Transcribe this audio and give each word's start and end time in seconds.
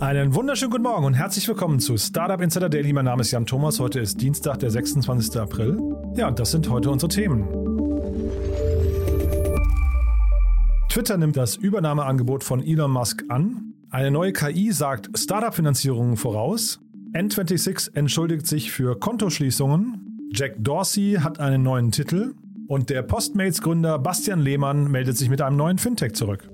Einen 0.00 0.32
wunderschönen 0.32 0.70
guten 0.70 0.84
Morgen 0.84 1.04
und 1.06 1.14
herzlich 1.14 1.48
willkommen 1.48 1.80
zu 1.80 1.96
Startup 1.96 2.40
Insider 2.40 2.68
Daily. 2.68 2.92
Mein 2.92 3.06
Name 3.06 3.22
ist 3.22 3.32
Jan 3.32 3.46
Thomas. 3.46 3.80
Heute 3.80 3.98
ist 3.98 4.20
Dienstag, 4.20 4.60
der 4.60 4.70
26. 4.70 5.40
April. 5.40 5.76
Ja, 6.14 6.28
und 6.28 6.38
das 6.38 6.52
sind 6.52 6.70
heute 6.70 6.88
unsere 6.92 7.10
Themen. 7.10 7.48
Twitter 10.88 11.16
nimmt 11.16 11.36
das 11.36 11.56
Übernahmeangebot 11.56 12.44
von 12.44 12.62
Elon 12.62 12.92
Musk 12.92 13.24
an. 13.28 13.74
Eine 13.90 14.12
neue 14.12 14.32
KI 14.32 14.70
sagt 14.70 15.10
Startup-Finanzierungen 15.18 16.16
voraus. 16.16 16.78
N26 17.14 17.96
entschuldigt 17.96 18.46
sich 18.46 18.70
für 18.70 18.96
Kontoschließungen. 18.96 20.30
Jack 20.32 20.54
Dorsey 20.58 21.18
hat 21.20 21.40
einen 21.40 21.64
neuen 21.64 21.90
Titel. 21.90 22.34
Und 22.68 22.88
der 22.88 23.02
Postmates-Gründer 23.02 23.98
Bastian 23.98 24.42
Lehmann 24.42 24.92
meldet 24.92 25.16
sich 25.16 25.28
mit 25.28 25.42
einem 25.42 25.56
neuen 25.56 25.78
Fintech 25.78 26.12
zurück. 26.12 26.48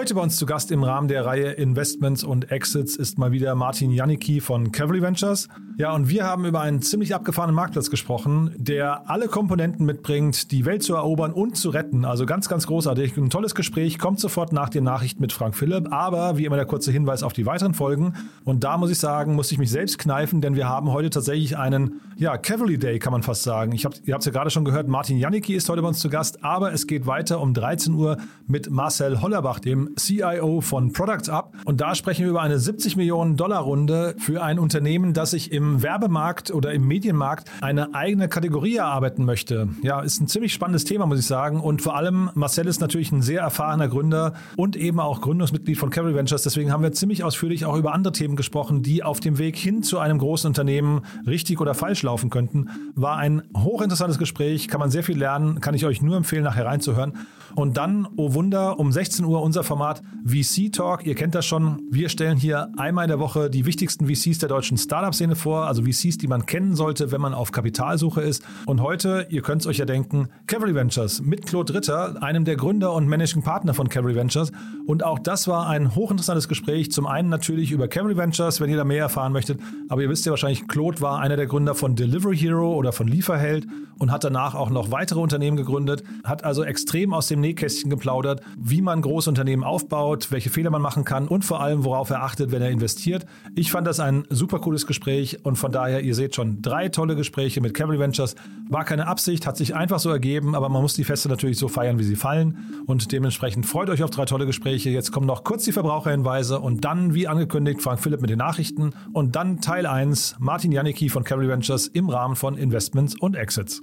Heute 0.00 0.14
bei 0.14 0.22
uns 0.22 0.38
zu 0.38 0.46
Gast 0.46 0.72
im 0.72 0.82
Rahmen 0.82 1.08
der 1.08 1.26
Reihe 1.26 1.50
Investments 1.50 2.24
und 2.24 2.50
Exits 2.50 2.96
ist 2.96 3.18
mal 3.18 3.32
wieder 3.32 3.54
Martin 3.54 3.90
Janicki 3.90 4.40
von 4.40 4.72
Cavalry 4.72 5.02
Ventures. 5.02 5.46
Ja, 5.76 5.92
und 5.92 6.08
wir 6.08 6.24
haben 6.24 6.46
über 6.46 6.62
einen 6.62 6.80
ziemlich 6.80 7.14
abgefahrenen 7.14 7.54
Marktplatz 7.54 7.90
gesprochen, 7.90 8.54
der 8.56 9.10
alle 9.10 9.28
Komponenten 9.28 9.84
mitbringt, 9.84 10.52
die 10.52 10.64
Welt 10.64 10.82
zu 10.82 10.94
erobern 10.94 11.34
und 11.34 11.58
zu 11.58 11.68
retten. 11.68 12.06
Also 12.06 12.24
ganz, 12.24 12.48
ganz 12.48 12.66
großartig. 12.66 13.14
Ein 13.18 13.28
tolles 13.28 13.54
Gespräch. 13.54 13.98
Kommt 13.98 14.20
sofort 14.20 14.54
nach 14.54 14.70
den 14.70 14.84
Nachrichten 14.84 15.20
mit 15.20 15.34
Frank 15.34 15.54
Philipp. 15.54 15.92
Aber 15.92 16.38
wie 16.38 16.46
immer 16.46 16.56
der 16.56 16.64
kurze 16.64 16.92
Hinweis 16.92 17.22
auf 17.22 17.34
die 17.34 17.44
weiteren 17.44 17.74
Folgen. 17.74 18.14
Und 18.44 18.64
da 18.64 18.78
muss 18.78 18.90
ich 18.90 18.98
sagen, 18.98 19.34
muss 19.34 19.52
ich 19.52 19.58
mich 19.58 19.70
selbst 19.70 19.98
kneifen, 19.98 20.40
denn 20.40 20.56
wir 20.56 20.66
haben 20.66 20.92
heute 20.92 21.10
tatsächlich 21.10 21.58
einen, 21.58 22.00
ja, 22.16 22.38
Cavalry 22.38 22.78
Day 22.78 22.98
kann 22.98 23.12
man 23.12 23.22
fast 23.22 23.42
sagen. 23.42 23.72
Ich 23.72 23.84
hab, 23.84 23.92
ihr 24.06 24.14
habt 24.14 24.22
es 24.22 24.26
ja 24.26 24.32
gerade 24.32 24.48
schon 24.48 24.64
gehört, 24.64 24.88
Martin 24.88 25.18
Janicki 25.18 25.54
ist 25.54 25.68
heute 25.68 25.82
bei 25.82 25.88
uns 25.88 26.00
zu 26.00 26.08
Gast. 26.08 26.42
Aber 26.42 26.72
es 26.72 26.86
geht 26.86 27.06
weiter 27.06 27.38
um 27.38 27.52
13 27.52 27.92
Uhr 27.92 28.16
mit 28.46 28.70
Marcel 28.70 29.20
Hollerbach, 29.20 29.60
dem 29.60 29.89
CIO 29.96 30.60
von 30.60 30.92
Products 30.92 31.28
Up. 31.28 31.54
Und 31.64 31.80
da 31.80 31.94
sprechen 31.94 32.24
wir 32.24 32.30
über 32.30 32.42
eine 32.42 32.58
70 32.58 32.96
Millionen 32.96 33.36
Dollar 33.36 33.60
Runde 33.60 34.14
für 34.18 34.42
ein 34.42 34.58
Unternehmen, 34.58 35.14
das 35.14 35.32
sich 35.32 35.52
im 35.52 35.82
Werbemarkt 35.82 36.50
oder 36.50 36.72
im 36.72 36.86
Medienmarkt 36.86 37.50
eine 37.60 37.94
eigene 37.94 38.28
Kategorie 38.28 38.76
erarbeiten 38.76 39.24
möchte. 39.24 39.68
Ja, 39.82 40.00
ist 40.00 40.20
ein 40.20 40.28
ziemlich 40.28 40.52
spannendes 40.52 40.84
Thema, 40.84 41.06
muss 41.06 41.18
ich 41.18 41.26
sagen. 41.26 41.60
Und 41.60 41.82
vor 41.82 41.96
allem, 41.96 42.30
Marcel 42.34 42.66
ist 42.66 42.80
natürlich 42.80 43.12
ein 43.12 43.22
sehr 43.22 43.40
erfahrener 43.40 43.88
Gründer 43.88 44.34
und 44.56 44.76
eben 44.76 45.00
auch 45.00 45.20
Gründungsmitglied 45.20 45.78
von 45.78 45.90
Cavalry 45.90 46.14
Ventures. 46.14 46.42
Deswegen 46.42 46.72
haben 46.72 46.82
wir 46.82 46.92
ziemlich 46.92 47.24
ausführlich 47.24 47.66
auch 47.66 47.76
über 47.76 47.92
andere 47.92 48.12
Themen 48.12 48.36
gesprochen, 48.36 48.82
die 48.82 49.02
auf 49.02 49.20
dem 49.20 49.38
Weg 49.38 49.56
hin 49.56 49.82
zu 49.82 49.98
einem 49.98 50.18
großen 50.18 50.48
Unternehmen 50.48 51.02
richtig 51.26 51.60
oder 51.60 51.74
falsch 51.74 52.02
laufen 52.02 52.30
könnten. 52.30 52.68
War 52.94 53.16
ein 53.16 53.42
hochinteressantes 53.56 54.18
Gespräch, 54.18 54.68
kann 54.68 54.80
man 54.80 54.90
sehr 54.90 55.02
viel 55.02 55.18
lernen, 55.18 55.60
kann 55.60 55.74
ich 55.74 55.86
euch 55.86 56.02
nur 56.02 56.16
empfehlen, 56.16 56.44
nachher 56.44 56.66
reinzuhören. 56.66 57.14
Und 57.54 57.76
dann, 57.76 58.06
oh 58.16 58.34
Wunder, 58.34 58.78
um 58.78 58.92
16 58.92 59.24
Uhr 59.24 59.42
unser 59.42 59.64
Format 59.64 59.79
VC 60.24 60.72
Talk. 60.72 61.06
Ihr 61.06 61.14
kennt 61.14 61.34
das 61.34 61.46
schon. 61.46 61.82
Wir 61.90 62.08
stellen 62.08 62.36
hier 62.36 62.70
einmal 62.76 63.04
in 63.04 63.08
der 63.08 63.18
Woche 63.18 63.50
die 63.50 63.66
wichtigsten 63.66 64.06
VCs 64.06 64.38
der 64.38 64.48
deutschen 64.48 64.76
Startup-Szene 64.76 65.36
vor, 65.36 65.66
also 65.66 65.82
VCs, 65.82 66.18
die 66.18 66.28
man 66.28 66.46
kennen 66.46 66.76
sollte, 66.76 67.10
wenn 67.12 67.20
man 67.20 67.34
auf 67.34 67.52
Kapitalsuche 67.52 68.20
ist. 68.20 68.44
Und 68.66 68.80
heute, 68.80 69.26
ihr 69.30 69.42
könnt 69.42 69.62
es 69.62 69.66
euch 69.66 69.78
ja 69.78 69.84
denken, 69.84 70.28
Cavalry 70.46 70.74
Ventures 70.74 71.20
mit 71.20 71.46
Claude 71.46 71.74
Ritter, 71.74 72.22
einem 72.22 72.44
der 72.44 72.56
Gründer 72.56 72.92
und 72.92 73.08
Managing 73.08 73.42
Partner 73.42 73.74
von 73.74 73.88
Cavalry 73.88 74.14
Ventures. 74.14 74.52
Und 74.86 75.04
auch 75.04 75.18
das 75.18 75.48
war 75.48 75.68
ein 75.68 75.94
hochinteressantes 75.94 76.48
Gespräch. 76.48 76.92
Zum 76.92 77.06
einen 77.06 77.28
natürlich 77.28 77.72
über 77.72 77.88
Cavalry 77.88 78.16
Ventures, 78.16 78.60
wenn 78.60 78.70
ihr 78.70 78.76
da 78.76 78.84
mehr 78.84 79.02
erfahren 79.02 79.32
möchtet. 79.32 79.60
Aber 79.88 80.02
ihr 80.02 80.08
wisst 80.08 80.26
ja 80.26 80.30
wahrscheinlich, 80.30 80.68
Claude 80.68 81.00
war 81.00 81.20
einer 81.20 81.36
der 81.36 81.46
Gründer 81.46 81.74
von 81.74 81.96
Delivery 81.96 82.36
Hero 82.36 82.74
oder 82.74 82.92
von 82.92 83.08
Lieferheld 83.08 83.66
und 83.98 84.10
hat 84.10 84.24
danach 84.24 84.54
auch 84.54 84.70
noch 84.70 84.90
weitere 84.90 85.20
Unternehmen 85.20 85.56
gegründet, 85.56 86.02
hat 86.24 86.44
also 86.44 86.64
extrem 86.64 87.12
aus 87.12 87.28
dem 87.28 87.40
Nähkästchen 87.40 87.90
geplaudert, 87.90 88.40
wie 88.58 88.82
man 88.82 89.02
große 89.02 89.28
Unternehmen 89.28 89.62
aufbaut, 89.70 90.30
welche 90.30 90.50
Fehler 90.50 90.70
man 90.70 90.82
machen 90.82 91.04
kann 91.04 91.28
und 91.28 91.44
vor 91.44 91.60
allem, 91.60 91.84
worauf 91.84 92.10
er 92.10 92.22
achtet, 92.22 92.50
wenn 92.52 92.60
er 92.60 92.70
investiert. 92.70 93.24
Ich 93.54 93.70
fand 93.70 93.86
das 93.86 94.00
ein 94.00 94.24
super 94.28 94.58
cooles 94.58 94.86
Gespräch 94.86 95.44
und 95.44 95.56
von 95.56 95.72
daher, 95.72 96.02
ihr 96.02 96.14
seht 96.14 96.34
schon, 96.34 96.60
drei 96.60 96.88
tolle 96.88 97.16
Gespräche 97.16 97.60
mit 97.60 97.72
Cavalry 97.72 97.98
Ventures. 97.98 98.34
War 98.68 98.84
keine 98.84 99.06
Absicht, 99.06 99.46
hat 99.46 99.56
sich 99.56 99.74
einfach 99.74 99.98
so 99.98 100.10
ergeben, 100.10 100.54
aber 100.54 100.68
man 100.68 100.82
muss 100.82 100.94
die 100.94 101.04
Feste 101.04 101.28
natürlich 101.28 101.58
so 101.58 101.68
feiern, 101.68 101.98
wie 101.98 102.04
sie 102.04 102.16
fallen 102.16 102.84
und 102.86 103.12
dementsprechend 103.12 103.64
freut 103.64 103.88
euch 103.88 104.02
auf 104.02 104.10
drei 104.10 104.24
tolle 104.24 104.46
Gespräche. 104.46 104.90
Jetzt 104.90 105.12
kommen 105.12 105.26
noch 105.26 105.44
kurz 105.44 105.64
die 105.64 105.72
Verbraucherhinweise 105.72 106.60
und 106.60 106.84
dann, 106.84 107.14
wie 107.14 107.28
angekündigt, 107.28 107.80
Frank 107.80 108.00
Philipp 108.00 108.20
mit 108.20 108.30
den 108.30 108.38
Nachrichten 108.38 108.92
und 109.12 109.36
dann 109.36 109.60
Teil 109.60 109.86
1, 109.86 110.36
Martin 110.38 110.72
Janicki 110.72 111.08
von 111.08 111.24
Cavalry 111.24 111.48
Ventures 111.48 111.86
im 111.86 112.08
Rahmen 112.08 112.36
von 112.36 112.56
Investments 112.56 113.14
und 113.18 113.36
Exits. 113.36 113.82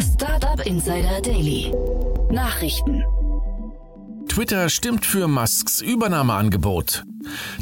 Startup 0.00 0.66
Insider 0.66 1.20
Daily. 1.22 1.72
Nachrichten. 2.30 3.04
Twitter 4.30 4.68
stimmt 4.68 5.06
für 5.06 5.26
Musks 5.26 5.80
Übernahmeangebot. 5.80 7.02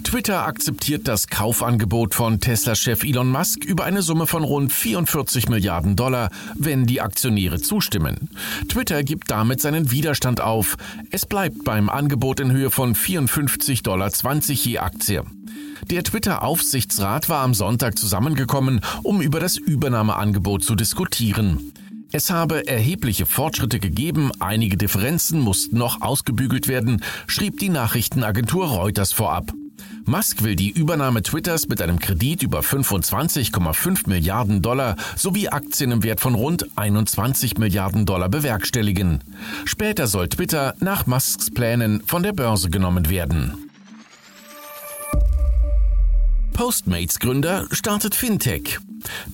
Twitter 0.05 0.47
akzeptiert 0.47 1.09
das 1.09 1.27
Kaufangebot 1.27 2.15
von 2.15 2.41
Tesla-Chef 2.41 3.05
Elon 3.05 3.31
Musk 3.31 3.65
über 3.65 3.85
eine 3.85 4.03
Summe 4.03 4.27
von 4.27 4.45
rund 4.45 4.71
44 4.71 5.49
Milliarden 5.49 5.97
Dollar, 5.97 6.29
wenn 6.57 6.85
die 6.85 7.01
Aktionäre 7.01 7.59
zustimmen. 7.59 8.29
Twitter 8.69 9.03
gibt 9.03 9.31
damit 9.31 9.63
seinen 9.63 9.91
Widerstand 9.91 10.43
auf. 10.43 10.77
Es 11.11 11.25
bleibt 11.25 11.65
beim 11.65 11.89
Angebot 11.89 12.39
in 12.39 12.53
Höhe 12.53 12.71
von 12.71 12.95
54,20 12.95 13.83
Dollar 13.83 14.11
je 14.43 14.79
Aktie. 14.79 15.23
Der 15.91 16.05
Twitter-Aufsichtsrat 16.05 17.31
war 17.31 17.45
am 17.45 17.55
Sonntag 17.55 17.97
zusammengekommen, 17.97 18.83
um 19.03 19.23
über 19.23 19.41
das 19.41 19.57
Übernahmeangebot 19.57 20.63
zu 20.63 20.75
diskutieren. 20.75 21.73
Es 22.11 22.31
habe 22.31 22.67
erhebliche 22.67 23.27
Fortschritte 23.27 23.79
gegeben, 23.79 24.31
einige 24.39 24.79
Differenzen 24.79 25.41
mussten 25.41 25.77
noch 25.77 26.01
ausgebügelt 26.01 26.67
werden, 26.67 27.05
schrieb 27.27 27.59
die 27.59 27.69
Nachrichtenagentur 27.69 28.67
Reuters 28.67 29.13
vorab. 29.13 29.53
Musk 30.07 30.43
will 30.43 30.57
die 30.57 30.71
Übernahme 30.71 31.23
Twitters 31.23 31.69
mit 31.69 31.83
einem 31.83 31.99
Kredit 31.99 32.43
über 32.43 32.61
25,5 32.61 34.09
Milliarden 34.09 34.63
Dollar 34.63 34.97
sowie 35.17 35.49
Aktien 35.49 35.91
im 35.91 36.03
Wert 36.03 36.21
von 36.21 36.35
rund 36.35 36.67
21 36.77 37.59
Milliarden 37.59 38.07
Dollar 38.07 38.31
bewerkstelligen. 38.31 39.23
Später 39.67 40.07
soll 40.07 40.31
Twitter 40.31 40.75
nach 40.81 41.07
Musks 41.07 41.51
Plänen 41.51 42.03
von 42.07 42.23
der 42.23 42.33
Börse 42.33 42.71
genommen 42.71 43.11
werden. 43.11 43.71
Postmates 46.55 47.19
Gründer 47.19 47.67
startet 47.71 48.15
Fintech. 48.15 48.81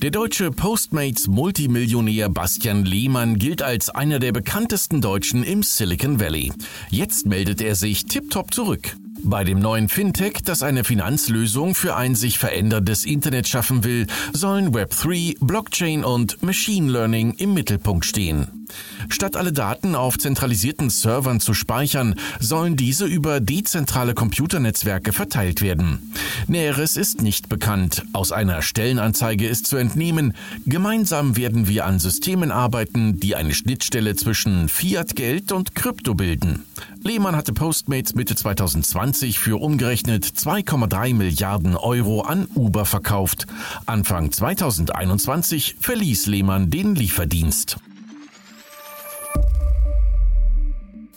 Der 0.01 0.11
deutsche 0.11 0.51
Postmates 0.51 1.27
Multimillionär 1.27 2.29
Bastian 2.29 2.85
Lehmann 2.85 3.37
gilt 3.37 3.61
als 3.61 3.89
einer 3.89 4.19
der 4.19 4.31
bekanntesten 4.31 5.01
Deutschen 5.01 5.43
im 5.43 5.63
Silicon 5.63 6.19
Valley. 6.19 6.51
Jetzt 6.89 7.25
meldet 7.25 7.61
er 7.61 7.75
sich 7.75 8.05
tiptop 8.05 8.53
zurück. 8.53 8.95
Bei 9.27 9.43
dem 9.43 9.57
neuen 9.57 9.89
Fintech, 9.89 10.43
das 10.45 10.61
eine 10.61 10.83
Finanzlösung 10.83 11.73
für 11.73 11.95
ein 11.95 12.13
sich 12.13 12.37
veränderndes 12.37 13.05
Internet 13.05 13.47
schaffen 13.47 13.83
will, 13.83 14.05
sollen 14.33 14.71
Web3, 14.71 15.37
Blockchain 15.39 16.03
und 16.03 16.43
Machine 16.43 16.91
Learning 16.91 17.33
im 17.33 17.55
Mittelpunkt 17.55 18.05
stehen. 18.05 18.67
Statt 19.09 19.35
alle 19.35 19.51
Daten 19.51 19.95
auf 19.95 20.19
zentralisierten 20.19 20.91
Servern 20.91 21.39
zu 21.39 21.55
speichern, 21.55 22.15
sollen 22.39 22.75
diese 22.75 23.05
über 23.05 23.39
dezentrale 23.39 24.13
Computernetzwerke 24.13 25.11
verteilt 25.11 25.63
werden. 25.63 26.13
Näheres 26.47 26.95
ist 26.95 27.23
nicht 27.23 27.49
bekannt. 27.49 28.03
Aus 28.13 28.31
einer 28.31 28.61
Stellenanzeige 28.61 29.47
ist 29.47 29.65
zu 29.65 29.77
entnehmen, 29.77 30.35
gemeinsam 30.67 31.35
werden 31.35 31.67
wir 31.67 31.85
an 31.85 31.97
Systemen 31.97 32.51
arbeiten, 32.51 33.19
die 33.19 33.35
eine 33.35 33.55
Schnittstelle 33.55 34.15
zwischen 34.15 34.69
Fiat-Geld 34.69 35.51
und 35.51 35.73
Krypto 35.73 36.13
bilden. 36.13 36.63
Lehmann 37.03 37.35
hatte 37.35 37.53
Postmates 37.53 38.15
Mitte 38.15 38.35
2020 38.35 39.39
für 39.39 39.61
umgerechnet 39.61 40.25
2,3 40.25 41.13
Milliarden 41.13 41.75
Euro 41.75 42.21
an 42.21 42.47
Uber 42.55 42.85
verkauft. 42.85 43.45
Anfang 43.85 44.31
2021 44.31 45.77
verließ 45.79 46.27
Lehmann 46.27 46.69
den 46.69 46.95
Lieferdienst. 46.95 47.77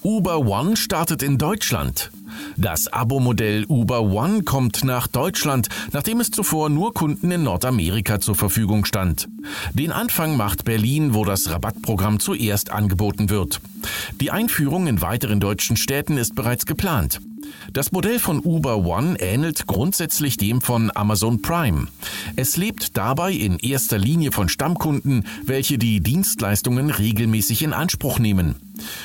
Uber 0.02 0.38
One 0.38 0.76
startet 0.76 1.22
in 1.22 1.38
Deutschland. 1.38 2.10
Das 2.60 2.92
Abo-Modell 2.92 3.66
Uber 3.68 4.02
One 4.02 4.42
kommt 4.42 4.82
nach 4.82 5.06
Deutschland, 5.06 5.68
nachdem 5.92 6.18
es 6.18 6.32
zuvor 6.32 6.68
nur 6.68 6.92
Kunden 6.92 7.30
in 7.30 7.44
Nordamerika 7.44 8.18
zur 8.18 8.34
Verfügung 8.34 8.84
stand. 8.84 9.28
Den 9.74 9.92
Anfang 9.92 10.36
macht 10.36 10.64
Berlin, 10.64 11.14
wo 11.14 11.24
das 11.24 11.50
Rabattprogramm 11.50 12.18
zuerst 12.18 12.72
angeboten 12.72 13.30
wird. 13.30 13.60
Die 14.20 14.32
Einführung 14.32 14.88
in 14.88 15.00
weiteren 15.00 15.38
deutschen 15.38 15.76
Städten 15.76 16.16
ist 16.16 16.34
bereits 16.34 16.66
geplant. 16.66 17.20
Das 17.72 17.92
Modell 17.92 18.18
von 18.18 18.40
Uber 18.40 18.78
One 18.84 19.20
ähnelt 19.20 19.66
grundsätzlich 19.66 20.36
dem 20.36 20.60
von 20.60 20.90
Amazon 20.94 21.42
Prime. 21.42 21.88
Es 22.36 22.56
lebt 22.56 22.96
dabei 22.96 23.32
in 23.32 23.58
erster 23.58 23.98
Linie 23.98 24.32
von 24.32 24.48
Stammkunden, 24.48 25.26
welche 25.44 25.78
die 25.78 26.00
Dienstleistungen 26.00 26.90
regelmäßig 26.90 27.62
in 27.62 27.72
Anspruch 27.72 28.18
nehmen. 28.18 28.56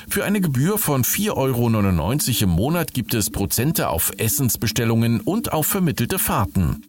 Für 0.07 0.24
eine 0.24 0.42
Gebühr 0.42 0.78
von 0.78 1.04
4,99 1.04 1.34
Euro 1.36 2.44
im 2.44 2.50
Monat 2.50 2.94
gibt 2.94 3.13
es 3.13 3.30
Prozente 3.30 3.90
auf 3.90 4.12
Essensbestellungen 4.18 5.22
und 5.22 5.51
auf 5.51 5.68
vermittelte 5.68 6.19
Fahrten. 6.19 6.84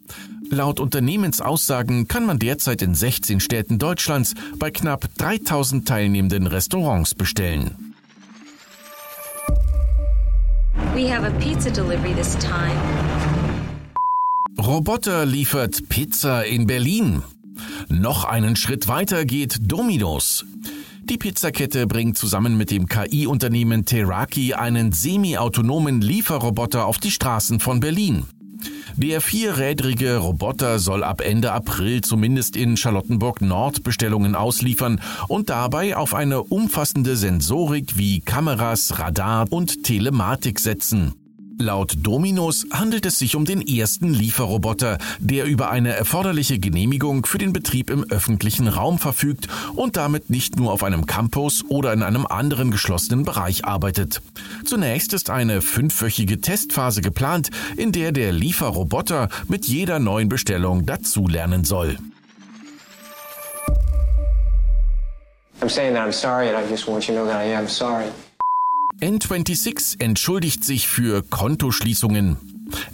Laut 0.49 0.79
Unternehmensaussagen 0.79 2.07
kann 2.07 2.25
man 2.25 2.39
derzeit 2.39 2.81
in 2.81 2.93
16 2.93 3.39
Städten 3.39 3.79
Deutschlands 3.79 4.35
bei 4.59 4.69
knapp 4.69 5.07
3000 5.17 5.87
teilnehmenden 5.87 6.47
Restaurants 6.47 7.15
bestellen. 7.15 7.84
We 10.95 11.09
have 11.09 11.25
a 11.27 11.31
pizza 11.39 11.69
delivery 11.69 12.13
this 12.13 12.37
time. 12.37 12.79
Roboter 14.57 15.25
liefert 15.25 15.89
Pizza 15.89 16.45
in 16.45 16.67
Berlin. 16.67 17.21
Noch 17.89 18.23
einen 18.23 18.55
Schritt 18.55 18.87
weiter 18.87 19.25
geht 19.25 19.57
Domino's. 19.59 20.45
Die 21.03 21.17
Pizzakette 21.17 21.85
bringt 21.85 22.17
zusammen 22.17 22.55
mit 22.55 22.71
dem 22.71 22.87
KI-Unternehmen 22.87 23.83
Teraki 23.83 24.53
einen 24.53 24.93
semi-autonomen 24.93 25.99
Lieferroboter 25.99 26.85
auf 26.85 26.97
die 26.97 27.11
Straßen 27.11 27.59
von 27.59 27.81
Berlin. 27.81 28.25
Der 28.95 29.21
vierrädrige 29.21 30.17
Roboter 30.17 30.79
soll 30.79 31.03
ab 31.03 31.21
Ende 31.21 31.51
April 31.51 32.01
zumindest 32.01 32.55
in 32.55 32.77
Charlottenburg 32.77 33.41
Nord 33.41 33.83
Bestellungen 33.83 34.35
ausliefern 34.35 35.01
und 35.27 35.49
dabei 35.49 35.97
auf 35.97 36.13
eine 36.13 36.43
umfassende 36.43 37.17
Sensorik 37.17 37.97
wie 37.97 38.21
Kameras, 38.21 38.99
Radar 38.99 39.51
und 39.51 39.83
Telematik 39.83 40.59
setzen. 40.59 41.13
Laut 41.57 41.95
Dominos 41.99 42.65
handelt 42.71 43.05
es 43.05 43.17
sich 43.17 43.35
um 43.35 43.45
den 43.45 43.61
ersten 43.65 44.13
Lieferroboter, 44.13 44.97
der 45.19 45.45
über 45.45 45.69
eine 45.69 45.93
erforderliche 45.93 46.59
Genehmigung 46.59 47.25
für 47.25 47.37
den 47.37 47.53
Betrieb 47.53 47.89
im 47.89 48.03
öffentlichen 48.03 48.67
Raum 48.67 48.99
verfügt 48.99 49.47
und 49.75 49.95
damit 49.95 50.29
nicht 50.29 50.57
nur 50.57 50.71
auf 50.73 50.83
einem 50.83 51.05
Campus 51.05 51.63
oder 51.69 51.93
in 51.93 52.03
einem 52.03 52.25
anderen 52.25 52.71
geschlossenen 52.71 53.23
Bereich 53.23 53.63
arbeitet. 53.65 54.21
Zunächst 54.65 55.13
ist 55.13 55.29
eine 55.29 55.61
fünfwöchige 55.61 56.41
Testphase 56.41 57.01
geplant, 57.01 57.49
in 57.77 57.91
der 57.91 58.11
der 58.11 58.31
Lieferroboter 58.31 59.29
mit 59.47 59.65
jeder 59.65 59.99
neuen 59.99 60.27
Bestellung 60.27 60.85
dazulernen 60.85 61.63
soll. 61.63 61.97
I'm 65.61 65.69
saying 65.69 65.93
that 65.93 66.05
I'm 66.05 66.11
sorry 66.11 66.49
and 66.49 66.57
I 66.57 66.69
just 66.69 66.87
want 66.87 67.07
you 67.07 67.15
to 67.15 67.21
know 67.21 67.27
that 67.27 67.41
I 67.41 67.53
am 67.55 67.67
sorry. 67.67 68.11
N26 69.01 69.99
entschuldigt 70.01 70.63
sich 70.63 70.87
für 70.87 71.21
Kontoschließungen. 71.21 72.37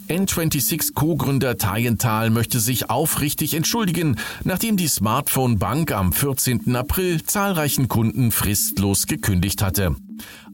N26 0.09 0.94
Co-Gründer 0.94 1.57
Tayenthal 1.57 2.30
möchte 2.30 2.59
sich 2.59 2.89
aufrichtig 2.89 3.53
entschuldigen, 3.53 4.18
nachdem 4.44 4.77
die 4.77 4.88
Smartphone 4.88 5.59
Bank 5.59 5.92
am 5.92 6.12
14. 6.12 6.75
April 6.75 7.24
zahlreichen 7.24 7.88
Kunden 7.88 8.31
fristlos 8.31 9.06
gekündigt 9.06 9.62
hatte. 9.62 9.95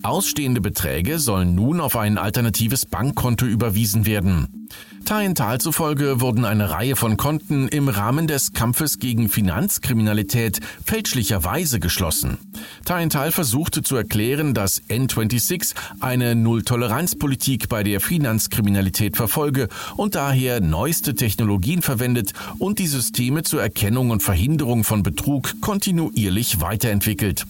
Ausstehende 0.03 0.61
Beträge 0.61 1.19
sollen 1.19 1.55
nun 1.55 1.79
auf 1.79 1.95
ein 1.95 2.17
alternatives 2.17 2.85
Bankkonto 2.85 3.45
überwiesen 3.45 4.05
werden. 4.05 4.67
Tayenthal 5.05 5.61
zufolge 5.61 6.19
wurden 6.19 6.43
eine 6.43 6.69
Reihe 6.69 6.97
von 6.97 7.15
Konten 7.15 7.69
im 7.69 7.87
Rahmen 7.87 8.27
des 8.27 8.51
Kampfes 8.51 8.99
gegen 8.99 9.29
Finanzkriminalität 9.29 10.59
fälschlicherweise 10.85 11.79
geschlossen. 11.79 12.37
Tayenthal 12.83 13.31
versuchte 13.31 13.83
zu 13.83 13.95
erklären, 13.95 14.53
dass 14.53 14.81
N26 14.89 15.75
eine 16.01 16.35
Null-Toleranz-Politik 16.35 17.69
bei 17.69 17.83
der 17.83 18.01
Finanzkriminalität 18.01 19.15
verfolge 19.15 19.69
und 19.95 20.15
daher 20.15 20.59
neueste 20.59 21.15
Technologien 21.15 21.81
verwendet 21.81 22.33
und 22.59 22.79
die 22.79 22.87
Systeme 22.87 23.43
zur 23.43 23.61
Erkennung 23.61 24.09
und 24.09 24.23
Verhinderung 24.23 24.83
von 24.83 25.03
Betrug 25.03 25.61
kontinuierlich 25.61 26.59
weiterentwickelt. 26.59 27.45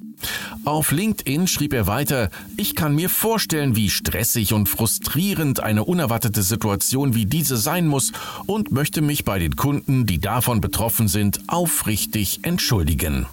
Auf 0.65 0.91
LinkedIn 0.91 1.47
schrieb 1.47 1.73
er 1.73 1.87
weiter, 1.87 2.29
ich 2.57 2.75
kann 2.75 2.95
mir 2.95 3.09
vorstellen, 3.09 3.75
wie 3.75 3.89
stressig 3.89 4.53
und 4.53 4.67
frustrierend 4.67 5.61
eine 5.61 5.83
unerwartete 5.83 6.43
Situation 6.43 7.15
wie 7.15 7.25
diese 7.25 7.57
sein 7.57 7.87
muss 7.87 8.11
und 8.45 8.71
möchte 8.71 9.01
mich 9.01 9.23
bei 9.23 9.39
den 9.39 9.55
Kunden, 9.55 10.05
die 10.05 10.19
davon 10.19 10.61
betroffen 10.61 11.07
sind, 11.07 11.39
aufrichtig 11.47 12.39
entschuldigen. 12.43 13.27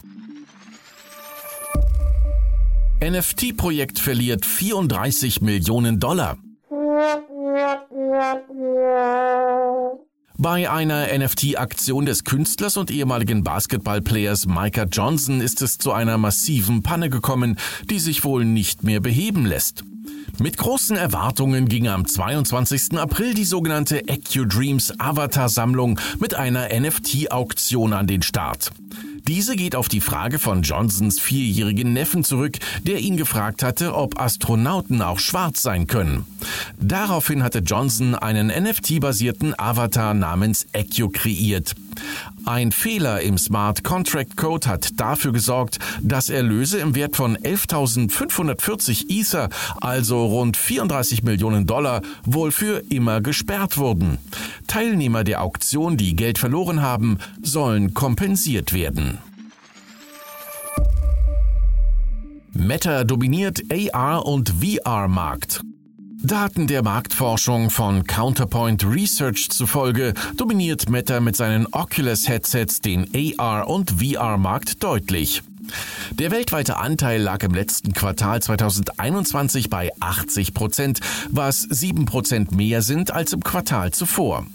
NFT-Projekt 3.03 3.99
verliert 3.99 4.47
34 4.47 5.43
Millionen 5.43 6.01
Dollar. 6.01 6.39
Bei 10.37 10.69
einer 10.69 11.17
NFT-Aktion 11.17 12.07
des 12.07 12.25
Künstlers 12.25 12.77
und 12.77 12.91
ehemaligen 12.91 13.45
Basketballplayers 13.45 14.47
Micah 14.47 14.85
Johnson 14.85 15.41
ist 15.41 15.63
es 15.63 15.79
zu 15.79 15.93
einer 15.93 16.19
massiven 16.19 16.83
Panne 16.83 17.09
gekommen, 17.09 17.57
die 17.89 18.01
sich 18.01 18.25
wohl 18.25 18.45
nicht 18.45 18.83
mehr 18.83 18.99
beheben 18.99 19.47
lässt. 19.47 19.85
Mit 20.41 20.57
großen 20.57 20.97
Erwartungen 20.97 21.69
ging 21.69 21.87
am 21.87 22.05
22. 22.05 22.99
April 22.99 23.35
die 23.35 23.45
sogenannte 23.45 24.09
EcuDreams 24.09 24.99
Avatar-Sammlung 24.99 26.01
mit 26.19 26.35
einer 26.35 26.69
NFT-Auktion 26.69 27.93
an 27.93 28.09
den 28.09 28.23
Start. 28.23 28.73
Diese 29.26 29.56
geht 29.56 29.75
auf 29.75 29.88
die 29.88 30.03
Frage 30.03 30.38
von 30.38 30.61
Johnsons 30.61 31.19
vierjährigen 31.19 31.94
Neffen 31.94 32.25
zurück, 32.25 32.59
der 32.82 32.99
ihn 32.99 33.17
gefragt 33.17 33.62
hatte, 33.62 33.94
ob 33.94 34.21
Astronauten 34.21 35.00
auch 35.00 35.19
schwarz 35.19 35.62
sein 35.62 35.87
können. 35.87 36.26
Daraufhin 36.79 37.43
hatte 37.43 37.61
Johnson 37.61 38.15
einen 38.15 38.49
NFT-basierten 38.49 39.59
Avatar 39.59 40.12
namens 40.12 40.67
Echo 40.73 41.09
kreiert. 41.09 41.75
Ein 42.44 42.73
Fehler 42.73 43.20
im 43.20 43.38
Smart 43.38 43.85
Contract 43.85 44.37
Code 44.37 44.69
hat 44.69 45.00
dafür 45.00 45.32
gesorgt, 45.32 45.79
dass 46.02 46.29
Erlöse 46.29 46.79
im 46.79 46.94
Wert 46.94 47.17
von 47.17 47.37
11.540 47.37 49.06
Ether, 49.08 49.49
also 49.81 50.26
rund 50.26 50.56
34 50.56 51.23
Millionen 51.23 51.67
Dollar, 51.67 52.02
wohl 52.25 52.52
für 52.52 52.82
immer 52.91 53.20
gesperrt 53.20 53.79
wurden. 53.79 54.19
Teilnehmer 54.67 55.25
der 55.25 55.43
Auktion, 55.43 55.96
die 55.96 56.17
Geld 56.17 56.38
verloren 56.38 56.82
haben, 56.82 57.19
sollen 57.43 57.94
kompensiert 57.94 58.73
werden. 58.73 59.19
Meta 62.52 63.02
dominiert 63.05 63.62
AR 63.93 64.26
und 64.26 64.55
VR-Markt. 64.61 65.62
Daten 66.25 66.67
der 66.67 66.82
Marktforschung 66.82 67.69
von 67.69 68.06
Counterpoint 68.06 68.82
Research 68.82 69.50
zufolge 69.50 70.15
dominiert 70.38 70.88
Meta 70.88 71.21
mit 71.21 71.37
seinen 71.37 71.67
Oculus-Headsets 71.71 72.81
den 72.81 73.10
AR- 73.39 73.69
und 73.69 74.01
VR-Markt 74.01 74.82
deutlich. 74.82 75.43
Der 76.13 76.31
weltweite 76.31 76.79
Anteil 76.79 77.20
lag 77.20 77.43
im 77.43 77.53
letzten 77.53 77.93
Quartal 77.93 78.41
2021 78.41 79.69
bei 79.69 79.91
80 80.01 80.55
Prozent, 80.55 81.01
was 81.29 81.60
7 81.60 82.06
Prozent 82.06 82.53
mehr 82.53 82.81
sind 82.81 83.10
als 83.10 83.34
im 83.34 83.43
Quartal 83.44 83.93
zuvor. 83.93 84.46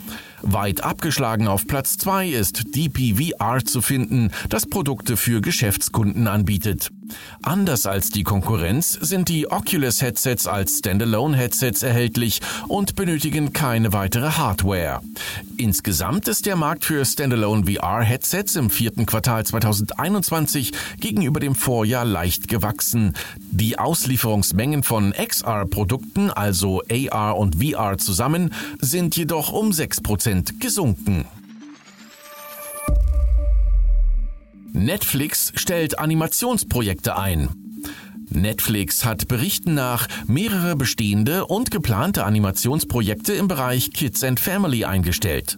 Weit 0.41 0.83
abgeschlagen 0.83 1.47
auf 1.47 1.67
Platz 1.67 1.99
2 1.99 2.29
ist 2.29 2.75
DPVR 2.75 3.63
zu 3.63 3.83
finden, 3.83 4.31
das 4.49 4.65
Produkte 4.65 5.17
für 5.17 5.39
Geschäftskunden 5.39 6.27
anbietet. 6.27 6.89
Anders 7.41 7.85
als 7.85 8.09
die 8.09 8.23
Konkurrenz 8.23 8.93
sind 8.93 9.29
die 9.29 9.49
Oculus 9.49 10.01
Headsets 10.01 10.47
als 10.47 10.79
Standalone 10.79 11.37
Headsets 11.37 11.83
erhältlich 11.83 12.41
und 12.67 12.95
benötigen 12.95 13.53
keine 13.53 13.93
weitere 13.93 14.31
Hardware. 14.31 15.01
Insgesamt 15.57 16.27
ist 16.27 16.45
der 16.45 16.55
Markt 16.55 16.85
für 16.85 17.03
Standalone 17.05 17.65
VR 17.65 18.01
Headsets 18.01 18.55
im 18.55 18.69
vierten 18.69 19.05
Quartal 19.05 19.45
2021 19.45 20.71
gegenüber 20.99 21.39
dem 21.39 21.55
Vorjahr 21.55 22.05
leicht 22.05 22.47
gewachsen. 22.47 23.13
Die 23.51 23.79
Auslieferungsmengen 23.79 24.83
von 24.83 25.13
XR-Produkten, 25.13 26.29
also 26.29 26.81
AR 26.89 27.37
und 27.37 27.63
VR 27.63 27.97
zusammen, 27.97 28.53
sind 28.79 29.15
jedoch 29.15 29.51
um 29.51 29.71
6% 29.71 30.59
gesunken. 30.59 31.25
Netflix 34.79 35.51
stellt 35.55 35.99
Animationsprojekte 35.99 37.17
ein. 37.17 37.49
Netflix 38.29 39.03
hat 39.03 39.27
Berichten 39.27 39.73
nach 39.73 40.07
mehrere 40.25 40.77
bestehende 40.77 41.47
und 41.47 41.69
geplante 41.69 42.23
Animationsprojekte 42.23 43.33
im 43.33 43.49
Bereich 43.49 43.91
Kids 43.91 44.23
and 44.23 44.39
Family 44.39 44.85
eingestellt. 44.85 45.57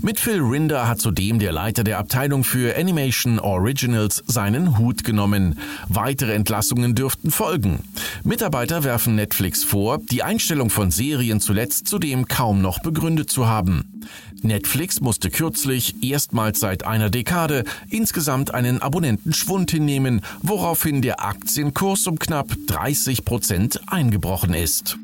Mit 0.00 0.20
Phil 0.20 0.40
Rinder 0.40 0.88
hat 0.88 1.00
zudem 1.00 1.38
der 1.38 1.52
Leiter 1.52 1.84
der 1.84 1.98
Abteilung 1.98 2.44
für 2.44 2.76
Animation 2.76 3.38
Originals 3.38 4.22
seinen 4.26 4.78
Hut 4.78 5.04
genommen. 5.04 5.58
Weitere 5.88 6.34
Entlassungen 6.34 6.94
dürften 6.94 7.30
folgen. 7.30 7.80
Mitarbeiter 8.24 8.84
werfen 8.84 9.14
Netflix 9.14 9.64
vor, 9.64 9.98
die 9.98 10.22
Einstellung 10.22 10.70
von 10.70 10.90
Serien 10.90 11.40
zuletzt 11.40 11.88
zudem 11.88 12.28
kaum 12.28 12.60
noch 12.60 12.80
begründet 12.80 13.30
zu 13.30 13.46
haben. 13.46 14.00
Netflix 14.42 15.00
musste 15.00 15.30
kürzlich, 15.30 16.02
erstmals 16.02 16.60
seit 16.60 16.86
einer 16.86 17.10
Dekade, 17.10 17.64
insgesamt 17.88 18.54
einen 18.54 18.80
Abonnentenschwund 18.80 19.70
hinnehmen, 19.70 20.22
woraufhin 20.42 21.02
der 21.02 21.24
Aktienkurs 21.24 22.06
um 22.06 22.18
knapp 22.18 22.48
30 22.66 23.24
Prozent 23.24 23.80
eingebrochen 23.86 24.54
ist. 24.54 24.98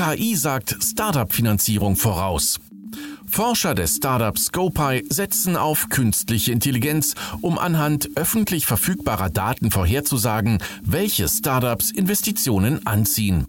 KI 0.00 0.34
sagt 0.34 0.78
Startup-Finanzierung 0.82 1.94
voraus. 1.94 2.58
Forscher 3.26 3.74
des 3.74 3.96
Startups 3.96 4.46
Scopy 4.46 5.04
setzen 5.10 5.56
auf 5.56 5.90
künstliche 5.90 6.52
Intelligenz, 6.52 7.14
um 7.42 7.58
anhand 7.58 8.08
öffentlich 8.16 8.64
verfügbarer 8.64 9.28
Daten 9.28 9.70
vorherzusagen, 9.70 10.56
welche 10.82 11.28
Startups 11.28 11.90
Investitionen 11.90 12.86
anziehen. 12.86 13.46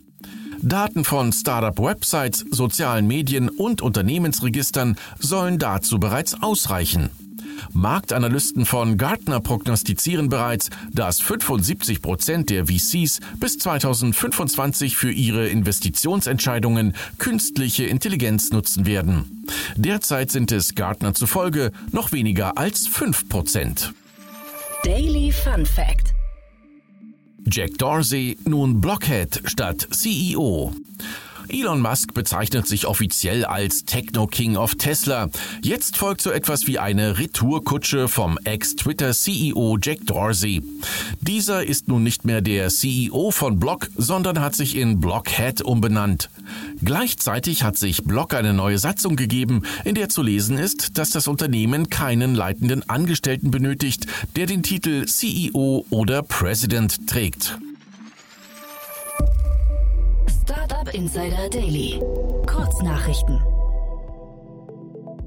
Daten 0.61 1.05
von 1.05 1.31
Startup-Websites, 1.31 2.43
sozialen 2.51 3.07
Medien 3.07 3.47
und 3.47 3.81
Unternehmensregistern 3.81 4.97
sollen 5.19 5.57
dazu 5.57 6.01
bereits 6.01 6.43
ausreichen. 6.43 7.09
Marktanalysten 7.73 8.65
von 8.65 8.97
Gartner 8.97 9.39
prognostizieren 9.39 10.29
bereits, 10.29 10.69
dass 10.91 11.19
75 11.21 12.01
Prozent 12.01 12.49
der 12.49 12.65
VCs 12.67 13.19
bis 13.39 13.57
2025 13.59 14.95
für 14.95 15.11
ihre 15.11 15.47
Investitionsentscheidungen 15.47 16.93
künstliche 17.17 17.85
Intelligenz 17.85 18.51
nutzen 18.51 18.85
werden. 18.85 19.45
Derzeit 19.75 20.31
sind 20.31 20.51
es 20.51 20.75
Gartner 20.75 21.13
zufolge 21.13 21.71
noch 21.91 22.11
weniger 22.11 22.57
als 22.57 22.87
5 22.87 23.29
Prozent. 23.29 23.93
Daily 24.83 25.31
Fun 25.31 25.65
Fact 25.65 26.13
Jack 27.45 27.77
Dorsey 27.77 28.37
nun 28.45 28.81
Blockhead 28.81 29.41
statt 29.45 29.87
CEO. 29.91 30.73
Elon 31.51 31.81
Musk 31.81 32.13
bezeichnet 32.13 32.67
sich 32.67 32.85
offiziell 32.85 33.45
als 33.45 33.85
Techno 33.85 34.25
King 34.25 34.55
of 34.55 34.75
Tesla. 34.75 35.29
Jetzt 35.61 35.97
folgt 35.97 36.21
so 36.21 36.31
etwas 36.31 36.67
wie 36.67 36.79
eine 36.79 37.19
Retourkutsche 37.19 38.07
vom 38.07 38.37
Ex-Twitter-CEO 38.43 39.77
Jack 39.81 40.05
Dorsey. 40.05 40.63
Dieser 41.19 41.65
ist 41.65 41.87
nun 41.87 42.03
nicht 42.03 42.25
mehr 42.25 42.41
der 42.41 42.69
CEO 42.69 43.31
von 43.31 43.59
Block, 43.59 43.89
sondern 43.97 44.39
hat 44.39 44.55
sich 44.55 44.77
in 44.77 44.99
Blockhead 44.99 45.61
umbenannt. 45.61 46.29
Gleichzeitig 46.83 47.63
hat 47.63 47.77
sich 47.77 48.03
Block 48.03 48.33
eine 48.33 48.53
neue 48.53 48.77
Satzung 48.77 49.15
gegeben, 49.15 49.63
in 49.83 49.95
der 49.95 50.09
zu 50.09 50.21
lesen 50.21 50.57
ist, 50.57 50.97
dass 50.97 51.09
das 51.09 51.27
Unternehmen 51.27 51.89
keinen 51.89 52.33
leitenden 52.33 52.87
Angestellten 52.89 53.51
benötigt, 53.51 54.07
der 54.35 54.45
den 54.45 54.63
Titel 54.63 55.05
CEO 55.05 55.85
oder 55.89 56.23
President 56.23 57.07
trägt. 57.07 57.57
Startup 60.43 60.91
Insider 60.93 61.49
Daily. 61.49 62.01
Kurznachrichten. 62.47 63.39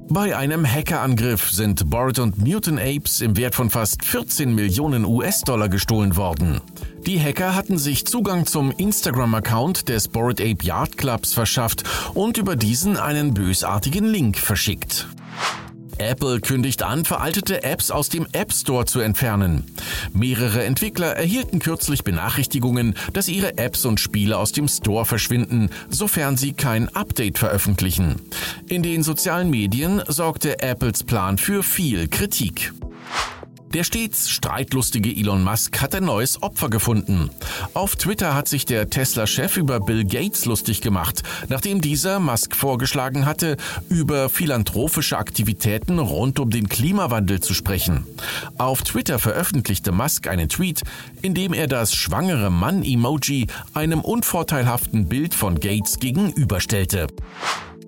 Bei 0.09 0.35
einem 0.35 0.65
Hackerangriff 0.65 1.51
sind 1.51 1.89
Bored 1.89 2.19
und 2.19 2.37
Mutant 2.37 2.79
Apes 2.79 3.21
im 3.21 3.37
Wert 3.37 3.55
von 3.55 3.69
fast 3.69 4.03
14 4.03 4.53
Millionen 4.53 5.05
US-Dollar 5.05 5.69
gestohlen 5.69 6.17
worden. 6.17 6.59
Die 7.05 7.19
Hacker 7.19 7.55
hatten 7.55 7.77
sich 7.77 8.05
Zugang 8.05 8.45
zum 8.45 8.71
Instagram-Account 8.71 9.87
des 9.87 10.09
Bored 10.09 10.41
Ape 10.41 10.63
Yard 10.63 10.97
Clubs 10.97 11.33
verschafft 11.33 11.83
und 12.13 12.37
über 12.37 12.57
diesen 12.57 12.97
einen 12.97 13.33
bösartigen 13.33 14.05
Link 14.05 14.37
verschickt. 14.37 15.07
Apple 15.97 16.41
kündigt 16.41 16.83
an, 16.83 17.05
veraltete 17.05 17.63
Apps 17.63 17.91
aus 17.91 18.09
dem 18.09 18.27
App 18.31 18.53
Store 18.53 18.85
zu 18.85 18.99
entfernen. 18.99 19.63
Mehrere 20.13 20.63
Entwickler 20.63 21.15
erhielten 21.15 21.59
kürzlich 21.59 22.03
Benachrichtigungen, 22.03 22.95
dass 23.13 23.27
ihre 23.27 23.57
Apps 23.57 23.85
und 23.85 23.99
Spiele 23.99 24.37
aus 24.37 24.51
dem 24.51 24.67
Store 24.67 25.05
verschwinden, 25.05 25.69
sofern 25.89 26.37
sie 26.37 26.53
kein 26.53 26.93
Update 26.95 27.37
veröffentlichen. 27.37 28.21
In 28.67 28.83
den 28.83 29.03
sozialen 29.03 29.49
Medien 29.49 30.01
sorgte 30.07 30.59
Apples 30.59 31.03
Plan 31.03 31.37
für 31.37 31.63
viel 31.63 32.07
Kritik. 32.07 32.73
Der 33.75 33.83
stets 33.83 34.29
streitlustige 34.29 35.09
Elon 35.09 35.43
Musk 35.43 35.81
hat 35.81 35.93
ein 35.95 36.05
neues 36.05 36.41
Opfer 36.41 36.69
gefunden. 36.69 37.29
Auf 37.73 37.97
Twitter 37.97 38.33
hat 38.33 38.47
sich 38.47 38.65
der 38.65 38.89
Tesla-Chef 38.89 39.57
über 39.57 39.81
Bill 39.81 40.05
Gates 40.05 40.45
lustig 40.45 40.79
gemacht, 40.79 41.23
nachdem 41.49 41.81
dieser 41.81 42.21
Musk 42.21 42.55
vorgeschlagen 42.55 43.25
hatte, 43.25 43.57
über 43.89 44.29
philanthropische 44.29 45.17
Aktivitäten 45.17 45.99
rund 45.99 46.39
um 46.39 46.51
den 46.51 46.69
Klimawandel 46.69 47.41
zu 47.41 47.53
sprechen. 47.53 48.07
Auf 48.57 48.81
Twitter 48.81 49.19
veröffentlichte 49.19 49.91
Musk 49.91 50.29
einen 50.29 50.47
Tweet, 50.47 50.83
in 51.21 51.33
dem 51.33 51.51
er 51.51 51.67
das 51.67 51.93
schwangere 51.93 52.49
Mann-Emoji 52.49 53.47
einem 53.73 53.99
unvorteilhaften 53.99 55.09
Bild 55.09 55.35
von 55.35 55.59
Gates 55.59 55.99
gegenüberstellte. 55.99 57.07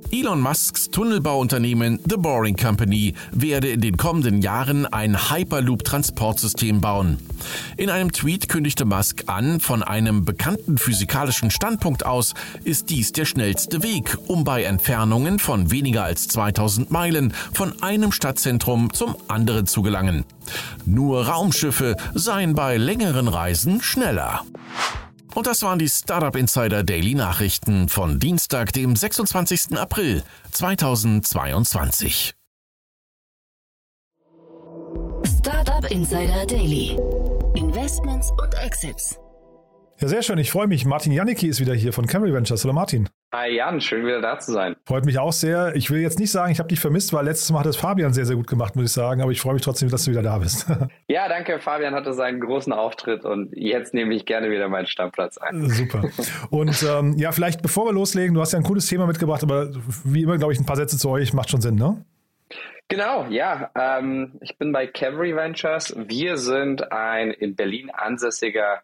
Elon 0.10 0.40
Musks 0.40 0.90
Tunnelbauunternehmen 0.90 2.00
The 2.10 2.16
Boring 2.16 2.56
Company 2.56 3.14
werde 3.32 3.68
in 3.68 3.82
den 3.82 3.98
kommenden 3.98 4.42
Jahren 4.42 4.86
ein 4.86 5.30
Hyperloop-Transportsystem 5.30 6.80
bauen. 6.80 7.18
In 7.76 7.90
einem 7.90 8.14
Tweet 8.14 8.48
kündigte 8.48 8.86
Musk 8.86 9.24
an, 9.28 9.60
von 9.60 9.84
einem 9.84 10.24
bekannten 10.24 10.78
physikalischen 10.78 11.52
Standpunkt 11.52 12.06
aus 12.06 12.36
ist 12.64 12.90
dies 12.90 13.12
der 13.12 13.26
schnellste 13.26 13.84
Weg, 13.84 14.18
um 14.28 14.46
bei 14.46 14.64
Entfernungen 14.64 15.40
von 15.40 15.72
weniger 15.72 16.06
als 16.06 16.30
2000 16.30 16.90
Meilen 16.90 17.34
von 17.52 17.84
einem 17.84 18.14
Stadtzentrum 18.14 18.94
zum 18.94 19.16
anderen 19.28 19.68
zu 19.68 19.82
gelangen. 19.82 20.24
Nur 20.86 21.28
Raumschiffe 21.28 21.98
seien 22.14 22.56
bei 22.56 22.78
längeren 22.78 23.28
Reisen 23.28 23.82
schneller. 23.82 24.44
Und 25.38 25.46
das 25.46 25.62
waren 25.62 25.78
die 25.78 25.88
Startup 25.88 26.36
Insider 26.36 26.84
Daily 26.84 27.14
Nachrichten 27.14 27.90
von 27.90 28.20
Dienstag, 28.20 28.74
dem 28.74 28.96
26. 28.96 29.78
April 29.78 30.24
2022. 30.52 32.34
Startup 35.38 35.92
Insider 35.92 36.44
Daily. 36.48 36.98
Investments 37.54 38.32
und 38.32 38.52
Exits. 38.56 39.20
Ja, 40.00 40.08
sehr 40.08 40.22
schön. 40.22 40.38
Ich 40.38 40.52
freue 40.52 40.68
mich. 40.68 40.86
Martin 40.86 41.12
Janicki 41.12 41.48
ist 41.48 41.60
wieder 41.60 41.74
hier 41.74 41.92
von 41.92 42.06
Camry 42.06 42.32
Ventures. 42.32 42.64
Hallo 42.64 42.72
Martin. 42.72 43.10
Hi 43.34 43.50
Jan, 43.50 43.82
schön 43.82 44.06
wieder 44.06 44.22
da 44.22 44.38
zu 44.38 44.52
sein. 44.52 44.76
Freut 44.86 45.06
mich 45.06 45.18
auch 45.18 45.34
sehr. 45.34 45.76
Ich 45.76 45.90
will 45.90 46.02
jetzt 46.02 46.20
nicht 46.20 46.30
sagen, 46.30 46.52
ich 46.52 46.60
habe 46.60 46.70
dich 46.70 46.80
vermisst, 46.80 47.14
weil 47.14 47.26
letztes 47.26 47.52
Mal 47.52 47.62
hat 47.62 47.66
es 47.66 47.78
Fabian 47.78 48.14
sehr, 48.14 48.28
sehr 48.28 48.36
gut 48.36 48.46
gemacht, 48.46 48.76
muss 48.76 48.86
ich 48.86 48.92
sagen. 48.92 49.24
Aber 49.24 49.32
ich 49.32 49.42
freue 49.42 49.56
mich 49.56 49.64
trotzdem, 49.64 49.90
dass 49.90 50.06
du 50.06 50.12
wieder 50.12 50.22
da 50.22 50.38
bist. 50.38 50.68
Ja, 51.10 51.28
danke. 51.30 51.60
Fabian 51.60 51.96
hatte 51.96 52.14
seinen 52.14 52.40
großen 52.40 52.72
Auftritt 52.72 53.26
und 53.26 53.50
jetzt 53.56 53.94
nehme 53.94 54.14
ich 54.14 54.26
gerne 54.26 54.52
wieder 54.52 54.68
meinen 54.70 54.86
Stammplatz 54.86 55.38
ein. 55.38 55.68
Super. 55.68 56.04
Und 56.52 56.84
ähm, 56.84 57.16
ja, 57.18 57.32
vielleicht 57.32 57.62
bevor 57.64 57.86
wir 57.86 57.94
loslegen, 57.94 58.36
du 58.36 58.42
hast 58.42 58.52
ja 58.52 58.60
ein 58.60 58.64
cooles 58.64 58.86
Thema 58.86 59.08
mitgebracht, 59.08 59.42
aber 59.42 59.72
wie 60.04 60.24
immer, 60.24 60.38
glaube 60.38 60.54
ich, 60.54 60.60
ein 60.60 60.66
paar 60.66 60.76
Sätze 60.76 60.98
zu 60.98 61.10
euch 61.10 61.34
macht 61.34 61.50
schon 61.50 61.62
Sinn, 61.62 61.76
ne? 61.76 62.06
Genau, 62.88 63.26
ja. 63.30 63.72
Ähm, 63.74 64.38
ich 64.42 64.58
bin 64.58 64.72
bei 64.72 64.86
Cavalry 64.86 65.36
Ventures. 65.36 65.96
Wir 65.98 66.38
sind 66.38 66.92
ein 66.92 67.32
in 67.32 67.56
Berlin 67.56 67.90
ansässiger 67.90 68.82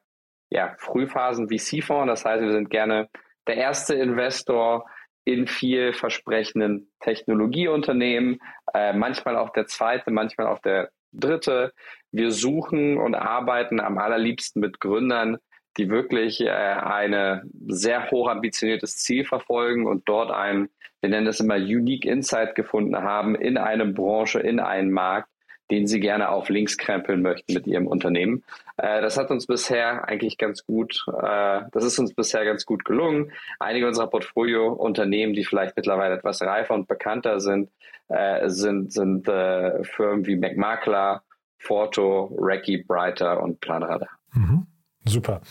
ja, 0.53 0.75
Frühphasen-VC-Fonds. 0.77 2.07
Das 2.07 2.25
heißt, 2.25 2.43
wir 2.43 2.51
sind 2.51 2.69
gerne 2.69 3.09
der 3.47 3.57
erste 3.57 3.95
Investor 3.95 4.85
in 5.25 5.47
vielversprechenden 5.47 6.91
Technologieunternehmen, 6.99 8.39
äh, 8.73 8.93
manchmal 8.93 9.37
auch 9.37 9.49
der 9.51 9.65
zweite, 9.65 10.11
manchmal 10.11 10.47
auch 10.47 10.59
der 10.59 10.91
dritte. 11.11 11.73
Wir 12.11 12.31
suchen 12.31 12.97
und 12.97 13.15
arbeiten 13.15 13.79
am 13.79 13.97
allerliebsten 13.97 14.59
mit 14.59 14.79
Gründern, 14.79 15.37
die 15.77 15.89
wirklich 15.89 16.41
äh, 16.41 16.49
eine 16.49 17.43
sehr 17.67 18.11
hoch 18.11 18.27
ambitioniertes 18.27 18.97
Ziel 18.97 19.25
verfolgen 19.25 19.87
und 19.87 20.07
dort 20.07 20.29
ein, 20.29 20.69
wir 21.01 21.09
nennen 21.09 21.25
das 21.25 21.39
immer 21.39 21.55
Unique 21.55 22.05
Insight 22.05 22.53
gefunden 22.53 22.97
haben 22.97 23.35
in 23.35 23.57
eine 23.57 23.85
Branche, 23.87 24.39
in 24.39 24.59
einen 24.59 24.91
Markt, 24.91 25.29
den 25.73 25.87
sie 25.87 25.99
gerne 25.99 26.29
auf 26.29 26.49
links 26.49 26.77
krempeln 26.77 27.23
möchten 27.23 27.51
mit 27.51 27.65
ihrem 27.65 27.87
Unternehmen. 27.87 28.43
Äh, 28.77 29.01
das 29.01 29.17
hat 29.17 29.31
uns 29.31 29.47
bisher 29.47 30.07
eigentlich 30.07 30.37
ganz 30.37 30.65
gut, 30.65 31.03
äh, 31.07 31.61
das 31.71 31.83
ist 31.83 31.97
uns 31.97 32.13
bisher 32.13 32.45
ganz 32.45 32.65
gut 32.65 32.85
gelungen. 32.85 33.31
Einige 33.59 33.87
unserer 33.87 34.07
Portfolio-Unternehmen, 34.07 35.33
die 35.33 35.43
vielleicht 35.43 35.75
mittlerweile 35.75 36.13
etwas 36.13 36.43
reifer 36.43 36.75
und 36.75 36.87
bekannter 36.87 37.39
sind, 37.39 37.71
äh, 38.09 38.49
sind, 38.49 38.93
sind 38.93 39.27
äh, 39.27 39.83
Firmen 39.83 40.27
wie 40.27 40.35
McMakler, 40.35 41.23
Forto, 41.57 42.37
Recce, 42.39 42.83
Brighter 42.85 43.41
und 43.41 43.59
Planradar. 43.59 44.09
Mhm. 44.33 44.67
Super. 45.05 45.41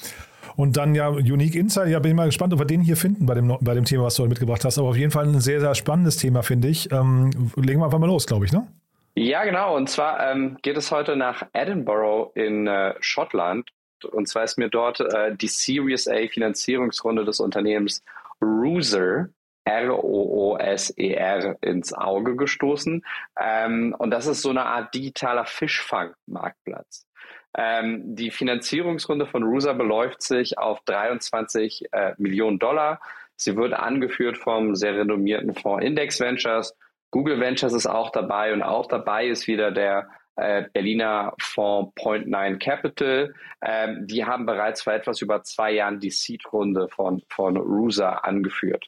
Und 0.55 0.77
dann 0.77 0.95
ja 0.95 1.09
Unique 1.09 1.57
Insight, 1.57 1.89
ja, 1.89 1.99
bin 1.99 2.15
mal 2.15 2.27
gespannt, 2.27 2.53
ob 2.53 2.61
wir 2.61 2.67
den 2.67 2.83
hier 2.83 2.97
finden 2.97 3.27
bei 3.27 3.35
dem, 3.35 3.57
bei 3.61 3.75
dem 3.75 3.85
Thema, 3.85 4.05
was 4.05 4.15
du 4.15 4.23
heute 4.23 4.31
mitgebracht 4.31 4.65
hast. 4.65 4.79
Aber 4.79 4.89
auf 4.89 4.97
jeden 4.97 5.11
Fall 5.11 5.27
ein 5.27 5.41
sehr, 5.41 5.61
sehr 5.61 5.75
spannendes 5.75 6.17
Thema, 6.17 6.43
finde 6.43 6.69
ich. 6.69 6.93
Ähm, 6.93 7.51
legen 7.57 7.81
wir 7.81 7.87
einfach 7.87 7.99
mal 7.99 8.07
los, 8.07 8.27
glaube 8.27 8.45
ich, 8.45 8.53
ne? 8.53 8.69
Ja, 9.15 9.45
genau. 9.45 9.77
Und 9.77 9.91
zwar 9.91 10.31
ähm, 10.31 10.59
geht 10.63 10.77
es 10.77 10.91
heute 10.91 11.17
nach 11.17 11.47
Edinburgh 11.53 12.33
in 12.35 12.67
äh, 12.67 12.95
Schottland. 13.01 13.71
Und 14.11 14.27
zwar 14.27 14.45
ist 14.45 14.59
mir 14.59 14.69
dort 14.69 15.01
äh, 15.01 15.37
die 15.37 15.49
Series 15.49 16.09
A 16.09 16.27
Finanzierungsrunde 16.29 17.25
des 17.25 17.39
Unternehmens 17.39 18.03
Rooser, 18.41 19.29
R-O-O-S-E-R, 19.65 21.57
ins 21.61 21.93
Auge 21.93 22.37
gestoßen. 22.37 23.05
Ähm, 23.39 23.95
und 23.99 24.11
das 24.11 24.27
ist 24.27 24.43
so 24.43 24.51
eine 24.51 24.65
Art 24.65 24.95
digitaler 24.95 25.45
Fischfangmarktplatz. 25.45 27.07
Ähm, 27.55 28.17
die 28.17 28.31
Finanzierungsrunde 28.31 29.27
von 29.27 29.43
Rooser 29.43 29.75
beläuft 29.75 30.23
sich 30.23 30.59
auf 30.59 30.81
23 30.87 31.85
äh, 31.93 32.15
Millionen 32.17 32.59
Dollar. 32.59 33.01
Sie 33.37 33.57
wird 33.57 33.75
angeführt 33.75 34.39
vom 34.39 34.75
sehr 34.75 34.97
renommierten 34.97 35.55
Fonds 35.55 35.85
Index 35.85 36.19
Ventures 36.19 36.75
Google 37.13 37.39
Ventures 37.39 37.75
ist 37.75 37.87
auch 37.87 38.11
dabei 38.11 38.53
und 38.53 38.63
auch 38.63 38.87
dabei 38.87 39.27
ist 39.27 39.47
wieder 39.47 39.71
der 39.71 40.09
äh, 40.37 40.65
Berliner 40.73 41.35
Fonds 41.41 41.93
Point 41.95 42.27
Nine 42.27 42.59
Capital. 42.59 43.35
Ähm, 43.63 44.07
die 44.07 44.25
haben 44.25 44.47
bereits 44.47 44.83
vor 44.83 44.95
etwas 44.95 45.21
über 45.21 45.43
zwei 45.43 45.73
Jahren 45.73 46.01
die 46.01 46.11
Seed-Runde 46.11 46.89
von, 46.89 47.23
von 47.29 47.57
Rusa 47.59 48.11
angeführt. 48.11 48.87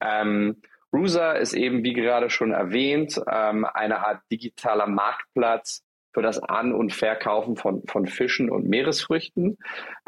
Ähm, 0.00 0.62
Rusa 0.92 1.32
ist 1.32 1.52
eben, 1.54 1.82
wie 1.82 1.94
gerade 1.94 2.30
schon 2.30 2.52
erwähnt, 2.52 3.20
ähm, 3.28 3.64
eine 3.64 4.06
Art 4.06 4.22
digitaler 4.30 4.86
Marktplatz 4.86 5.82
für 6.12 6.22
das 6.22 6.38
An- 6.38 6.72
und 6.72 6.92
Verkaufen 6.92 7.56
von, 7.56 7.82
von 7.88 8.06
Fischen 8.06 8.48
und 8.48 8.68
Meeresfrüchten. 8.68 9.58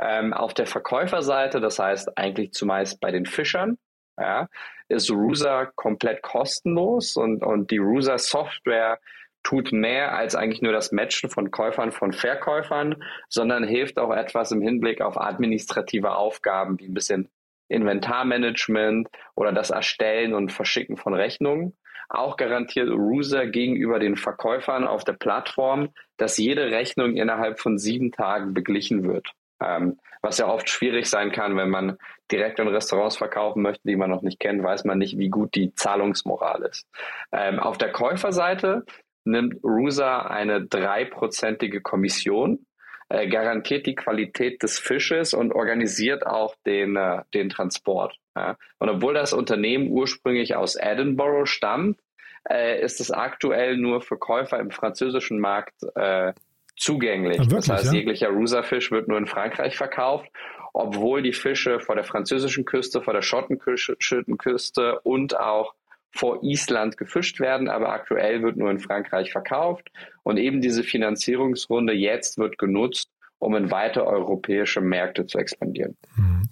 Ähm, 0.00 0.32
auf 0.32 0.54
der 0.54 0.66
Verkäuferseite, 0.66 1.60
das 1.60 1.80
heißt 1.80 2.16
eigentlich 2.16 2.52
zumeist 2.52 3.00
bei 3.00 3.10
den 3.10 3.26
Fischern, 3.26 3.76
ja, 4.18 4.48
ist 4.88 5.10
Rusa 5.10 5.66
komplett 5.66 6.22
kostenlos 6.22 7.16
und, 7.16 7.42
und 7.42 7.70
die 7.70 7.78
Rusa 7.78 8.18
Software 8.18 8.98
tut 9.42 9.70
mehr 9.70 10.16
als 10.16 10.34
eigentlich 10.34 10.62
nur 10.62 10.72
das 10.72 10.90
Matchen 10.90 11.30
von 11.30 11.52
Käufern 11.52 11.92
von 11.92 12.12
Verkäufern, 12.12 12.96
sondern 13.28 13.62
hilft 13.62 13.98
auch 13.98 14.12
etwas 14.12 14.50
im 14.50 14.60
Hinblick 14.60 15.00
auf 15.00 15.16
administrative 15.16 16.16
Aufgaben 16.16 16.80
wie 16.80 16.86
ein 16.86 16.94
bisschen 16.94 17.28
Inventarmanagement 17.68 19.08
oder 19.34 19.52
das 19.52 19.70
Erstellen 19.70 20.34
und 20.34 20.50
Verschicken 20.50 20.96
von 20.96 21.14
Rechnungen. 21.14 21.76
Auch 22.08 22.36
garantiert 22.36 22.88
Ruser 22.90 23.46
gegenüber 23.46 23.98
den 23.98 24.16
Verkäufern 24.16 24.86
auf 24.86 25.04
der 25.04 25.14
Plattform, 25.14 25.90
dass 26.16 26.38
jede 26.38 26.70
Rechnung 26.70 27.16
innerhalb 27.16 27.58
von 27.58 27.78
sieben 27.78 28.12
Tagen 28.12 28.54
beglichen 28.54 29.04
wird. 29.04 29.32
Ähm, 29.60 29.98
was 30.22 30.38
ja 30.38 30.48
oft 30.48 30.68
schwierig 30.68 31.08
sein 31.08 31.30
kann, 31.30 31.56
wenn 31.56 31.70
man 31.70 31.98
direkt 32.30 32.58
in 32.58 32.68
Restaurants 32.68 33.16
verkaufen 33.16 33.62
möchte, 33.62 33.86
die 33.86 33.96
man 33.96 34.10
noch 34.10 34.22
nicht 34.22 34.40
kennt, 34.40 34.62
weiß 34.62 34.84
man 34.84 34.98
nicht, 34.98 35.18
wie 35.18 35.28
gut 35.28 35.54
die 35.54 35.72
Zahlungsmoral 35.74 36.62
ist. 36.62 36.86
Ähm, 37.32 37.58
auf 37.60 37.78
der 37.78 37.92
Käuferseite 37.92 38.84
nimmt 39.24 39.62
Rusa 39.62 40.22
eine 40.22 40.64
dreiprozentige 40.64 41.80
Kommission, 41.80 42.66
äh, 43.08 43.28
garantiert 43.28 43.86
die 43.86 43.94
Qualität 43.94 44.62
des 44.62 44.78
Fisches 44.78 45.32
und 45.32 45.52
organisiert 45.52 46.26
auch 46.26 46.56
den, 46.66 46.96
äh, 46.96 47.22
den 47.34 47.48
Transport. 47.48 48.16
Ja. 48.34 48.56
Und 48.78 48.88
obwohl 48.88 49.14
das 49.14 49.32
Unternehmen 49.32 49.90
ursprünglich 49.90 50.56
aus 50.56 50.76
Edinburgh 50.76 51.46
stammt, 51.46 52.00
äh, 52.48 52.80
ist 52.80 53.00
es 53.00 53.10
aktuell 53.10 53.76
nur 53.76 54.00
für 54.00 54.18
Käufer 54.18 54.58
im 54.58 54.70
französischen 54.70 55.40
Markt 55.40 55.74
äh, 55.94 56.32
zugänglich. 56.76 57.38
Ja, 57.38 57.50
wirklich, 57.50 57.66
das 57.66 57.68
heißt, 57.68 57.92
ja? 57.92 57.98
jeglicher 57.98 58.28
Rusa-Fisch 58.28 58.90
wird 58.90 59.08
nur 59.08 59.18
in 59.18 59.26
Frankreich 59.26 59.76
verkauft, 59.76 60.28
obwohl 60.72 61.22
die 61.22 61.32
Fische 61.32 61.80
vor 61.80 61.94
der 61.94 62.04
französischen 62.04 62.64
Küste, 62.64 63.02
vor 63.02 63.14
der 63.14 63.22
Schottenküste 63.22 65.00
und 65.00 65.38
auch 65.38 65.74
vor 66.10 66.42
Island 66.42 66.96
gefischt 66.96 67.40
werden, 67.40 67.68
aber 67.68 67.90
aktuell 67.90 68.42
wird 68.42 68.56
nur 68.56 68.70
in 68.70 68.78
Frankreich 68.78 69.32
verkauft. 69.32 69.90
Und 70.22 70.38
eben 70.38 70.60
diese 70.60 70.82
Finanzierungsrunde 70.82 71.92
jetzt 71.92 72.38
wird 72.38 72.58
genutzt, 72.58 73.10
um 73.38 73.54
in 73.54 73.70
weite 73.70 74.06
europäische 74.06 74.80
Märkte 74.80 75.26
zu 75.26 75.38
expandieren. 75.38 75.96
Mhm. 76.16 76.42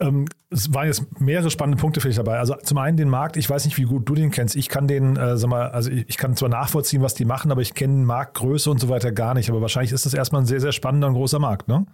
Ähm, 0.00 0.26
es 0.50 0.72
waren 0.72 0.86
jetzt 0.86 1.20
mehrere 1.20 1.50
spannende 1.50 1.80
Punkte 1.80 2.00
für 2.00 2.08
dich 2.08 2.16
dabei. 2.16 2.38
Also 2.38 2.54
zum 2.56 2.78
einen 2.78 2.96
den 2.96 3.08
Markt, 3.08 3.36
ich 3.36 3.48
weiß 3.48 3.64
nicht, 3.64 3.78
wie 3.78 3.84
gut 3.84 4.08
du 4.08 4.14
den 4.14 4.30
kennst. 4.30 4.56
Ich 4.56 4.68
kann 4.68 4.86
den, 4.86 5.16
äh, 5.16 5.36
sag 5.36 5.50
mal, 5.50 5.70
also 5.70 5.90
ich, 5.90 6.08
ich, 6.08 6.16
kann 6.16 6.36
zwar 6.36 6.48
nachvollziehen, 6.48 7.02
was 7.02 7.14
die 7.14 7.24
machen, 7.24 7.50
aber 7.50 7.62
ich 7.62 7.74
kenne 7.74 8.04
Marktgröße 8.04 8.70
und 8.70 8.78
so 8.78 8.88
weiter 8.88 9.12
gar 9.12 9.34
nicht. 9.34 9.50
Aber 9.50 9.60
wahrscheinlich 9.60 9.92
ist 9.92 10.06
das 10.06 10.14
erstmal 10.14 10.42
ein 10.42 10.46
sehr, 10.46 10.60
sehr 10.60 10.72
spannender 10.72 11.08
und 11.08 11.14
großer 11.14 11.38
Markt, 11.38 11.68
ne? 11.68 11.86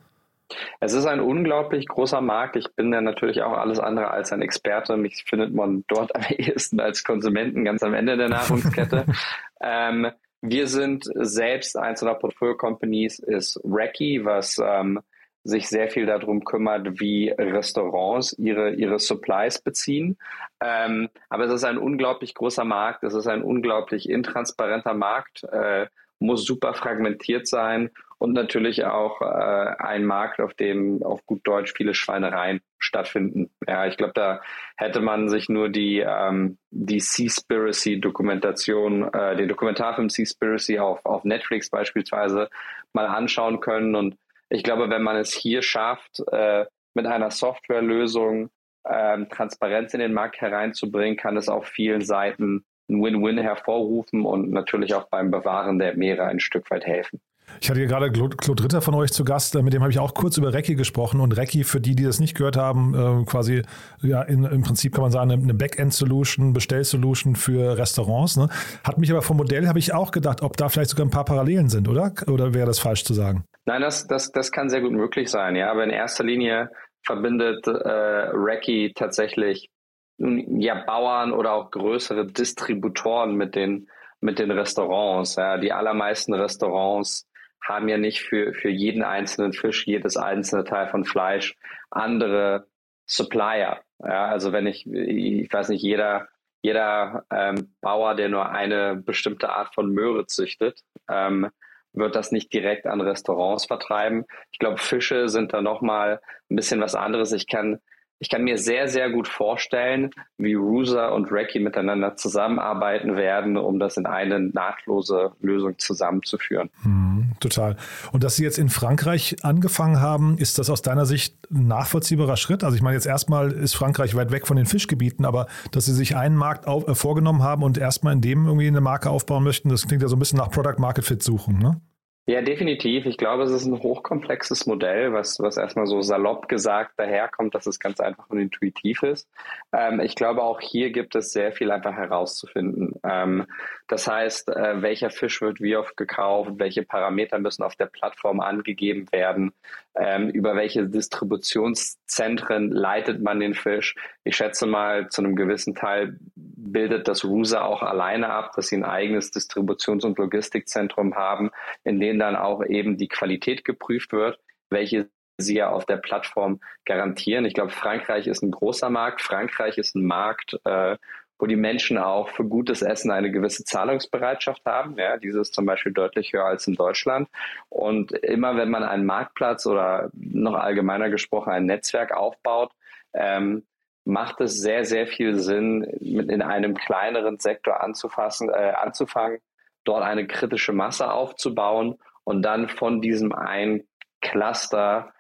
Es 0.80 0.92
ist 0.92 1.06
ein 1.06 1.20
unglaublich 1.20 1.88
großer 1.88 2.20
Markt. 2.20 2.56
Ich 2.56 2.74
bin 2.74 2.92
ja 2.92 3.00
natürlich 3.00 3.42
auch 3.42 3.56
alles 3.56 3.78
andere 3.78 4.10
als 4.10 4.32
ein 4.32 4.42
Experte. 4.42 4.96
Mich 4.96 5.24
findet 5.26 5.54
man 5.54 5.84
dort 5.88 6.14
am 6.14 6.22
ehesten 6.28 6.80
als 6.80 7.04
Konsumenten 7.04 7.64
ganz 7.64 7.82
am 7.82 7.94
Ende 7.94 8.16
der 8.16 8.28
Nahrungskette. 8.28 9.06
ähm, 9.62 10.10
wir 10.42 10.66
sind 10.66 11.04
selbst 11.14 11.76
eins 11.78 12.02
unserer 12.02 12.18
Portfolio-Companies 12.18 13.20
ist 13.20 13.60
Recce, 13.64 14.24
was 14.24 14.60
ähm, 14.62 15.00
sich 15.44 15.68
sehr 15.68 15.88
viel 15.88 16.06
darum 16.06 16.44
kümmert, 16.44 17.00
wie 17.00 17.30
Restaurants 17.30 18.32
ihre, 18.38 18.74
ihre 18.74 18.98
Supplies 18.98 19.60
beziehen. 19.60 20.16
Ähm, 20.60 21.08
aber 21.28 21.44
es 21.44 21.52
ist 21.52 21.64
ein 21.64 21.78
unglaublich 21.78 22.34
großer 22.34 22.64
Markt, 22.64 23.02
es 23.02 23.14
ist 23.14 23.26
ein 23.26 23.42
unglaublich 23.42 24.08
intransparenter 24.08 24.94
Markt, 24.94 25.44
äh, 25.44 25.86
muss 26.20 26.44
super 26.44 26.74
fragmentiert 26.74 27.48
sein 27.48 27.90
und 28.18 28.32
natürlich 28.34 28.84
auch 28.84 29.20
äh, 29.20 29.24
ein 29.24 30.04
Markt, 30.04 30.40
auf 30.40 30.54
dem 30.54 31.02
auf 31.02 31.26
gut 31.26 31.40
Deutsch 31.44 31.72
viele 31.76 31.92
Schweinereien 31.92 32.60
stattfinden. 32.78 33.50
Ja, 33.66 33.86
ich 33.86 33.96
glaube, 33.96 34.12
da 34.14 34.40
hätte 34.76 35.00
man 35.00 35.28
sich 35.28 35.48
nur 35.48 35.68
die 35.68 35.98
ähm, 35.98 36.58
die 36.70 37.00
Seaspiracy 37.00 38.00
Dokumentation, 38.00 39.12
äh, 39.12 39.34
den 39.34 39.48
Dokumentarfilm 39.48 40.08
Seaspiracy 40.08 40.78
auf 40.78 41.04
auf 41.04 41.24
Netflix 41.24 41.68
beispielsweise 41.68 42.48
mal 42.92 43.06
anschauen 43.06 43.58
können 43.58 43.96
und 43.96 44.16
ich 44.52 44.62
glaube, 44.62 44.90
wenn 44.90 45.02
man 45.02 45.16
es 45.16 45.32
hier 45.32 45.62
schafft, 45.62 46.22
äh, 46.30 46.66
mit 46.94 47.06
einer 47.06 47.30
Softwarelösung 47.30 48.50
ähm, 48.86 49.28
Transparenz 49.30 49.94
in 49.94 50.00
den 50.00 50.12
Markt 50.12 50.40
hereinzubringen, 50.40 51.16
kann 51.16 51.38
es 51.38 51.48
auf 51.48 51.66
vielen 51.66 52.02
Seiten 52.02 52.64
ein 52.90 53.02
Win-Win 53.02 53.38
hervorrufen 53.38 54.26
und 54.26 54.50
natürlich 54.50 54.94
auch 54.94 55.08
beim 55.08 55.30
Bewahren 55.30 55.78
der 55.78 55.96
Meere 55.96 56.24
ein 56.24 56.40
Stück 56.40 56.70
weit 56.70 56.84
helfen. 56.84 57.20
Ich 57.60 57.70
hatte 57.70 57.78
hier 57.78 57.88
gerade 57.88 58.10
Claude 58.10 58.64
Ritter 58.64 58.80
von 58.80 58.94
euch 58.94 59.12
zu 59.12 59.24
Gast, 59.24 59.54
äh, 59.54 59.62
mit 59.62 59.72
dem 59.72 59.82
habe 59.82 59.90
ich 59.90 59.98
auch 59.98 60.14
kurz 60.14 60.36
über 60.36 60.52
Recce 60.52 60.74
gesprochen. 60.74 61.20
Und 61.20 61.36
Recce, 61.36 61.64
für 61.64 61.80
die, 61.80 61.94
die 61.94 62.04
das 62.04 62.20
nicht 62.20 62.36
gehört 62.36 62.56
haben, 62.56 62.94
äh, 62.94 63.24
quasi 63.24 63.62
ja 64.02 64.22
in, 64.22 64.44
im 64.44 64.62
Prinzip 64.62 64.94
kann 64.94 65.02
man 65.02 65.10
sagen, 65.10 65.30
eine 65.30 65.54
Backend-Solution, 65.54 66.52
Bestell-Solution 66.52 67.36
für 67.36 67.76
Restaurants. 67.76 68.36
Ne? 68.36 68.48
Hat 68.84 68.98
mich 68.98 69.10
aber 69.10 69.22
vom 69.22 69.36
Modell, 69.36 69.68
habe 69.68 69.78
ich 69.78 69.94
auch 69.94 70.10
gedacht, 70.10 70.42
ob 70.42 70.56
da 70.56 70.68
vielleicht 70.68 70.90
sogar 70.90 71.06
ein 71.06 71.10
paar 71.10 71.24
Parallelen 71.24 71.68
sind, 71.68 71.88
oder? 71.88 72.12
Oder 72.26 72.54
wäre 72.54 72.66
das 72.66 72.78
falsch 72.78 73.04
zu 73.04 73.14
sagen? 73.14 73.44
Nein, 73.64 73.80
das, 73.80 74.06
das, 74.06 74.32
das 74.32 74.50
kann 74.50 74.68
sehr 74.68 74.80
gut 74.80 74.92
möglich 74.92 75.30
sein, 75.30 75.56
ja. 75.56 75.70
Aber 75.70 75.84
in 75.84 75.90
erster 75.90 76.24
Linie 76.24 76.70
verbindet 77.04 77.66
äh, 77.66 77.70
Recce 77.70 78.92
tatsächlich 78.94 79.70
ja, 80.18 80.84
Bauern 80.84 81.32
oder 81.32 81.52
auch 81.52 81.70
größere 81.70 82.26
Distributoren 82.26 83.34
mit 83.34 83.54
den, 83.54 83.88
mit 84.20 84.38
den 84.38 84.50
Restaurants. 84.50 85.36
Ja. 85.36 85.58
Die 85.58 85.72
allermeisten 85.72 86.34
Restaurants 86.34 87.26
haben 87.66 87.88
ja 87.88 87.98
nicht 87.98 88.22
für, 88.22 88.54
für 88.54 88.68
jeden 88.68 89.02
einzelnen 89.02 89.52
Fisch, 89.52 89.86
jedes 89.86 90.16
einzelne 90.16 90.64
Teil 90.64 90.88
von 90.88 91.04
Fleisch 91.04 91.56
andere 91.90 92.66
Supplier. 93.06 93.80
Ja, 94.00 94.26
also 94.26 94.52
wenn 94.52 94.66
ich, 94.66 94.86
ich 94.86 95.52
weiß 95.52 95.68
nicht, 95.68 95.82
jeder, 95.82 96.28
jeder 96.62 97.24
ähm, 97.30 97.74
Bauer, 97.80 98.14
der 98.14 98.28
nur 98.28 98.50
eine 98.50 98.96
bestimmte 98.96 99.50
Art 99.50 99.74
von 99.74 99.92
Möhre 99.92 100.26
züchtet, 100.26 100.80
ähm, 101.08 101.50
wird 101.92 102.16
das 102.16 102.32
nicht 102.32 102.52
direkt 102.52 102.86
an 102.86 103.00
Restaurants 103.00 103.66
vertreiben. 103.66 104.24
Ich 104.50 104.58
glaube, 104.58 104.78
Fische 104.78 105.28
sind 105.28 105.52
da 105.52 105.60
nochmal 105.60 106.20
ein 106.50 106.56
bisschen 106.56 106.80
was 106.80 106.94
anderes. 106.94 107.32
Ich 107.32 107.46
kann 107.46 107.80
ich 108.22 108.28
kann 108.28 108.44
mir 108.44 108.56
sehr, 108.56 108.86
sehr 108.86 109.10
gut 109.10 109.26
vorstellen, 109.26 110.10
wie 110.38 110.54
Rusa 110.54 111.08
und 111.08 111.32
Recce 111.32 111.58
miteinander 111.58 112.14
zusammenarbeiten 112.14 113.16
werden, 113.16 113.56
um 113.56 113.80
das 113.80 113.96
in 113.96 114.06
eine 114.06 114.38
nahtlose 114.38 115.32
Lösung 115.40 115.76
zusammenzuführen. 115.78 116.70
Hm, 116.82 117.32
total. 117.40 117.76
Und 118.12 118.22
dass 118.22 118.36
Sie 118.36 118.44
jetzt 118.44 118.58
in 118.58 118.68
Frankreich 118.68 119.38
angefangen 119.42 120.00
haben, 120.00 120.38
ist 120.38 120.60
das 120.60 120.70
aus 120.70 120.82
deiner 120.82 121.04
Sicht 121.04 121.36
ein 121.50 121.66
nachvollziehbarer 121.66 122.36
Schritt? 122.36 122.62
Also 122.62 122.76
ich 122.76 122.82
meine, 122.82 122.94
jetzt 122.94 123.06
erstmal 123.06 123.50
ist 123.50 123.74
Frankreich 123.74 124.14
weit 124.14 124.30
weg 124.30 124.46
von 124.46 124.56
den 124.56 124.66
Fischgebieten, 124.66 125.24
aber 125.24 125.48
dass 125.72 125.86
Sie 125.86 125.92
sich 125.92 126.14
einen 126.14 126.36
Markt 126.36 126.68
auf, 126.68 126.86
äh, 126.86 126.94
vorgenommen 126.94 127.42
haben 127.42 127.64
und 127.64 127.76
erstmal 127.76 128.12
in 128.12 128.20
dem 128.20 128.46
irgendwie 128.46 128.68
eine 128.68 128.80
Marke 128.80 129.10
aufbauen 129.10 129.42
möchten, 129.42 129.68
das 129.68 129.88
klingt 129.88 130.00
ja 130.00 130.08
so 130.08 130.14
ein 130.14 130.20
bisschen 130.20 130.38
nach 130.38 130.52
Product 130.52 130.78
Market 130.78 131.04
Fit 131.04 131.24
suchen, 131.24 131.58
ne? 131.58 131.80
Ja, 132.26 132.40
definitiv. 132.40 133.04
Ich 133.06 133.16
glaube, 133.16 133.42
es 133.42 133.50
ist 133.50 133.66
ein 133.66 133.82
hochkomplexes 133.82 134.66
Modell, 134.66 135.12
was, 135.12 135.40
was 135.40 135.56
erstmal 135.56 135.88
so 135.88 136.02
salopp 136.02 136.48
gesagt 136.48 136.92
daherkommt, 136.96 137.52
dass 137.52 137.66
es 137.66 137.80
ganz 137.80 137.98
einfach 137.98 138.30
und 138.30 138.38
intuitiv 138.38 139.02
ist. 139.02 139.28
Ähm, 139.72 139.98
ich 139.98 140.14
glaube, 140.14 140.40
auch 140.42 140.60
hier 140.60 140.92
gibt 140.92 141.16
es 141.16 141.32
sehr 141.32 141.50
viel 141.52 141.72
einfach 141.72 141.94
herauszufinden. 141.94 142.94
Ähm, 143.02 143.46
das 143.88 144.06
heißt, 144.06 144.48
äh, 144.48 144.82
welcher 144.82 145.10
Fisch 145.10 145.40
wird 145.40 145.60
wie 145.60 145.76
oft 145.76 145.96
gekauft, 145.96 146.52
welche 146.56 146.82
Parameter 146.82 147.38
müssen 147.38 147.62
auf 147.62 147.76
der 147.76 147.86
Plattform 147.86 148.40
angegeben 148.40 149.06
werden, 149.12 149.52
ähm, 149.94 150.30
über 150.30 150.56
welche 150.56 150.86
Distributionszentren 150.86 152.70
leitet 152.70 153.22
man 153.22 153.40
den 153.40 153.54
Fisch. 153.54 153.94
Ich 154.24 154.36
schätze 154.36 154.66
mal, 154.66 155.08
zu 155.08 155.22
einem 155.22 155.36
gewissen 155.36 155.74
Teil 155.74 156.18
bildet 156.34 157.08
das 157.08 157.24
RUSA 157.24 157.62
auch 157.62 157.82
alleine 157.82 158.30
ab, 158.30 158.52
dass 158.56 158.68
sie 158.68 158.76
ein 158.76 158.84
eigenes 158.84 159.32
Distributions- 159.32 160.04
und 160.04 160.18
Logistikzentrum 160.18 161.14
haben, 161.14 161.50
in 161.84 162.00
dem 162.00 162.18
dann 162.18 162.36
auch 162.36 162.64
eben 162.64 162.96
die 162.96 163.08
Qualität 163.08 163.64
geprüft 163.64 164.12
wird, 164.12 164.38
welche 164.70 165.08
sie 165.38 165.56
ja 165.56 165.70
auf 165.70 165.86
der 165.86 165.96
Plattform 165.96 166.60
garantieren. 166.84 167.44
Ich 167.44 167.54
glaube, 167.54 167.70
Frankreich 167.70 168.26
ist 168.26 168.42
ein 168.42 168.50
großer 168.50 168.90
Markt. 168.90 169.22
Frankreich 169.22 169.78
ist 169.78 169.94
ein 169.94 170.04
Markt, 170.04 170.58
äh, 170.64 170.96
wo 171.42 171.46
die 171.46 171.56
Menschen 171.56 171.98
auch 171.98 172.28
für 172.28 172.44
gutes 172.44 172.82
Essen 172.82 173.10
eine 173.10 173.32
gewisse 173.32 173.64
Zahlungsbereitschaft 173.64 174.64
haben. 174.64 174.96
Ja, 174.96 175.16
diese 175.16 175.40
ist 175.40 175.52
zum 175.52 175.66
Beispiel 175.66 175.90
deutlich 175.90 176.32
höher 176.32 176.44
als 176.44 176.68
in 176.68 176.76
Deutschland. 176.76 177.28
Und 177.68 178.12
immer 178.12 178.56
wenn 178.56 178.70
man 178.70 178.84
einen 178.84 179.04
Marktplatz 179.04 179.66
oder 179.66 180.08
noch 180.12 180.54
allgemeiner 180.54 181.10
gesprochen 181.10 181.50
ein 181.52 181.66
Netzwerk 181.66 182.16
aufbaut, 182.16 182.70
ähm, 183.12 183.64
macht 184.04 184.40
es 184.40 184.60
sehr, 184.60 184.84
sehr 184.84 185.08
viel 185.08 185.34
Sinn, 185.34 185.80
mit 186.00 186.30
in 186.30 186.42
einem 186.42 186.76
kleineren 186.76 187.40
Sektor 187.40 187.82
anzufassen, 187.82 188.48
äh, 188.48 188.74
anzufangen, 188.80 189.40
dort 189.82 190.04
eine 190.04 190.28
kritische 190.28 190.72
Masse 190.72 191.10
aufzubauen 191.10 191.98
und 192.22 192.42
dann 192.42 192.68
von 192.68 193.00
diesem 193.00 193.32
einen 193.32 193.82
Cluster 194.20 195.12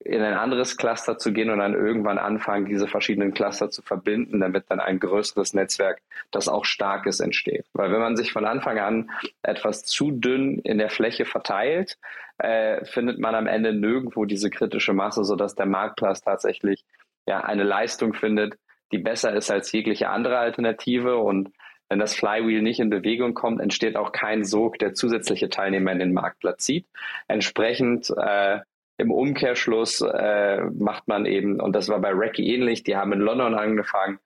in 0.00 0.22
ein 0.22 0.34
anderes 0.34 0.76
Cluster 0.76 1.18
zu 1.18 1.32
gehen 1.32 1.50
und 1.50 1.58
dann 1.58 1.74
irgendwann 1.74 2.18
anfangen, 2.18 2.66
diese 2.66 2.88
verschiedenen 2.88 3.34
Cluster 3.34 3.70
zu 3.70 3.82
verbinden, 3.82 4.40
damit 4.40 4.64
dann 4.68 4.80
ein 4.80 5.00
größeres 5.00 5.54
Netzwerk, 5.54 6.00
das 6.30 6.48
auch 6.48 6.64
starkes 6.64 7.20
entsteht. 7.20 7.66
Weil 7.72 7.92
wenn 7.92 8.00
man 8.00 8.16
sich 8.16 8.32
von 8.32 8.44
Anfang 8.44 8.78
an 8.78 9.10
etwas 9.42 9.84
zu 9.84 10.10
dünn 10.10 10.58
in 10.60 10.78
der 10.78 10.90
Fläche 10.90 11.24
verteilt, 11.24 11.98
äh, 12.38 12.84
findet 12.84 13.18
man 13.18 13.34
am 13.34 13.46
Ende 13.46 13.72
nirgendwo 13.72 14.24
diese 14.24 14.50
kritische 14.50 14.92
Masse, 14.92 15.24
sodass 15.24 15.54
der 15.54 15.66
Marktplatz 15.66 16.22
tatsächlich 16.22 16.84
ja 17.26 17.40
eine 17.40 17.64
Leistung 17.64 18.14
findet, 18.14 18.58
die 18.92 18.98
besser 18.98 19.34
ist 19.34 19.50
als 19.50 19.70
jegliche 19.72 20.08
andere 20.08 20.38
Alternative 20.38 21.16
und 21.18 21.50
wenn 21.88 21.98
das 21.98 22.14
Flywheel 22.14 22.60
nicht 22.60 22.80
in 22.80 22.90
Bewegung 22.90 23.34
kommt, 23.34 23.60
entsteht 23.60 23.96
auch 23.96 24.12
kein 24.12 24.44
Sog, 24.44 24.78
der 24.78 24.92
zusätzliche 24.92 25.48
Teilnehmer 25.48 25.92
in 25.92 25.98
den 25.98 26.12
Marktplatz 26.12 26.64
zieht. 26.64 26.86
Entsprechend 27.28 28.12
äh, 28.14 28.60
im 28.98 29.12
Umkehrschluss 29.12 30.00
äh, 30.00 30.60
macht 30.78 31.06
man 31.08 31.24
eben, 31.24 31.60
und 31.60 31.74
das 31.74 31.88
war 31.88 32.00
bei 32.00 32.10
Recce 32.10 32.42
ähnlich, 32.42 32.82
die 32.82 32.96
haben 32.96 33.12
in 33.12 33.20
London 33.20 33.54
angefangen, 33.54 34.18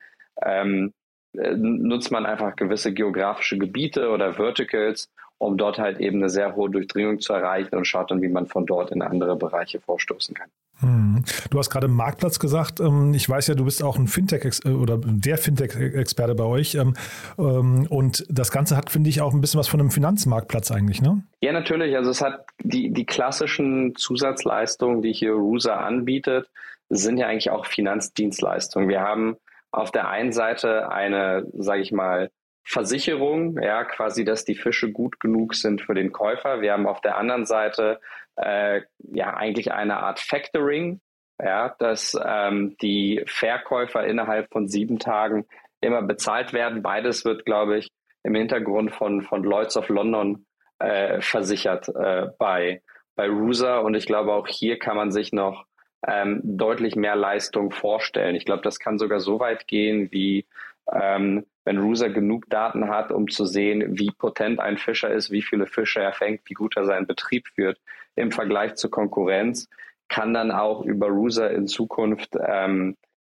ähm, 0.42 0.92
äh, 1.36 1.54
nutzt 1.54 2.10
man 2.10 2.26
einfach 2.26 2.56
gewisse 2.56 2.92
geografische 2.92 3.58
Gebiete 3.58 4.08
oder 4.08 4.34
Verticals, 4.34 5.10
um 5.38 5.58
dort 5.58 5.78
halt 5.78 6.00
eben 6.00 6.18
eine 6.18 6.30
sehr 6.30 6.56
hohe 6.56 6.70
Durchdringung 6.70 7.20
zu 7.20 7.34
erreichen 7.34 7.74
und 7.76 7.86
schaut 7.86 8.10
dann, 8.10 8.22
wie 8.22 8.28
man 8.28 8.46
von 8.46 8.64
dort 8.64 8.90
in 8.92 9.02
andere 9.02 9.36
Bereiche 9.36 9.80
vorstoßen 9.80 10.34
kann. 10.34 10.50
Hm. 10.80 11.24
Du 11.50 11.58
hast 11.58 11.70
gerade 11.70 11.88
Marktplatz 11.88 12.38
gesagt. 12.38 12.80
Ähm, 12.80 13.14
ich 13.14 13.28
weiß 13.28 13.46
ja, 13.46 13.54
du 13.54 13.64
bist 13.64 13.82
auch 13.82 13.96
ein 13.96 14.08
Fintech 14.08 14.60
äh, 14.64 14.70
oder 14.70 14.98
der 14.98 15.38
Fintech-Experte 15.38 16.34
bei 16.34 16.44
euch. 16.44 16.74
Ähm, 16.74 16.94
ähm, 17.38 17.86
und 17.88 18.26
das 18.28 18.50
Ganze 18.50 18.76
hat, 18.76 18.90
finde 18.90 19.10
ich, 19.10 19.20
auch 19.20 19.32
ein 19.32 19.40
bisschen 19.40 19.60
was 19.60 19.68
von 19.68 19.80
einem 19.80 19.90
Finanzmarktplatz 19.90 20.70
eigentlich, 20.70 21.00
ne? 21.00 21.22
Ja, 21.40 21.52
natürlich. 21.52 21.96
Also 21.96 22.10
es 22.10 22.20
hat 22.20 22.46
die, 22.62 22.92
die 22.92 23.06
klassischen 23.06 23.94
Zusatzleistungen, 23.96 25.02
die 25.02 25.12
hier 25.12 25.32
RUSA 25.32 25.76
anbietet, 25.76 26.48
sind 26.88 27.16
ja 27.16 27.28
eigentlich 27.28 27.50
auch 27.50 27.66
Finanzdienstleistungen. 27.66 28.88
Wir 28.88 29.00
haben 29.00 29.36
auf 29.70 29.90
der 29.90 30.08
einen 30.08 30.32
Seite 30.32 30.90
eine, 30.90 31.46
sage 31.54 31.80
ich 31.80 31.92
mal, 31.92 32.30
Versicherung, 32.64 33.60
ja, 33.60 33.84
quasi, 33.84 34.24
dass 34.24 34.44
die 34.44 34.54
Fische 34.54 34.92
gut 34.92 35.18
genug 35.18 35.54
sind 35.54 35.82
für 35.82 35.94
den 35.94 36.12
Käufer. 36.12 36.60
Wir 36.60 36.72
haben 36.72 36.86
auf 36.86 37.00
der 37.00 37.16
anderen 37.16 37.44
Seite 37.44 37.98
äh, 38.36 38.82
ja 38.98 39.34
eigentlich 39.34 39.72
eine 39.72 39.98
Art 39.98 40.20
Factoring, 40.20 41.00
ja, 41.42 41.74
dass 41.78 42.16
ähm, 42.24 42.76
die 42.80 43.22
Verkäufer 43.26 44.04
innerhalb 44.04 44.50
von 44.52 44.68
sieben 44.68 44.98
Tagen 44.98 45.46
immer 45.80 46.02
bezahlt 46.02 46.52
werden. 46.52 46.82
Beides 46.82 47.24
wird, 47.24 47.44
glaube 47.44 47.78
ich, 47.78 47.88
im 48.22 48.34
Hintergrund 48.34 48.94
von, 48.94 49.22
von 49.22 49.42
Lloyds 49.42 49.76
of 49.76 49.88
London 49.88 50.46
äh, 50.78 51.20
versichert 51.20 51.88
äh, 51.88 52.28
bei, 52.38 52.82
bei 53.16 53.28
RUSA. 53.28 53.78
Und 53.78 53.94
ich 53.94 54.06
glaube, 54.06 54.32
auch 54.32 54.46
hier 54.46 54.78
kann 54.78 54.96
man 54.96 55.10
sich 55.10 55.32
noch 55.32 55.66
ähm, 56.06 56.40
deutlich 56.44 56.96
mehr 56.96 57.16
Leistung 57.16 57.70
vorstellen. 57.70 58.34
Ich 58.34 58.44
glaube, 58.44 58.62
das 58.62 58.78
kann 58.78 58.98
sogar 58.98 59.20
so 59.20 59.40
weit 59.40 59.66
gehen, 59.66 60.10
wie 60.12 60.46
ähm, 60.92 61.44
wenn 61.64 61.78
RUSA 61.78 62.08
genug 62.08 62.48
Daten 62.48 62.88
hat, 62.88 63.12
um 63.12 63.28
zu 63.28 63.44
sehen, 63.44 63.98
wie 63.98 64.10
potent 64.10 64.60
ein 64.60 64.78
Fischer 64.78 65.10
ist, 65.10 65.30
wie 65.30 65.42
viele 65.42 65.66
Fische 65.66 66.00
er 66.00 66.12
fängt, 66.12 66.40
wie 66.46 66.54
gut 66.54 66.76
er 66.76 66.84
seinen 66.84 67.06
Betrieb 67.06 67.46
führt 67.54 67.78
im 68.16 68.32
Vergleich 68.32 68.74
zur 68.74 68.90
Konkurrenz, 68.90 69.68
kann 70.08 70.34
dann 70.34 70.50
auch 70.50 70.84
über 70.84 71.08
RUSA 71.08 71.46
in 71.46 71.66
Zukunft 71.66 72.36
ähm, 72.44 72.96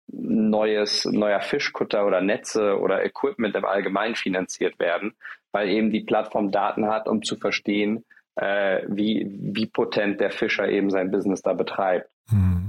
neues, 0.08 1.04
neuer 1.04 1.40
Fischkutter 1.40 2.06
oder 2.06 2.20
Netze 2.20 2.78
oder 2.78 3.04
Equipment 3.04 3.54
im 3.54 3.64
Allgemeinen 3.64 4.16
finanziert 4.16 4.78
werden, 4.78 5.14
weil 5.52 5.68
eben 5.68 5.90
die 5.90 6.02
Plattform 6.02 6.50
Daten 6.50 6.86
hat, 6.86 7.08
um 7.08 7.22
zu 7.22 7.36
verstehen, 7.36 8.04
äh, 8.36 8.82
wie, 8.88 9.30
wie 9.40 9.66
potent 9.66 10.20
der 10.20 10.30
Fischer 10.30 10.68
eben 10.68 10.90
sein 10.90 11.10
Business 11.10 11.42
da 11.42 11.52
betreibt. 11.52 12.10
Hm. 12.28 12.63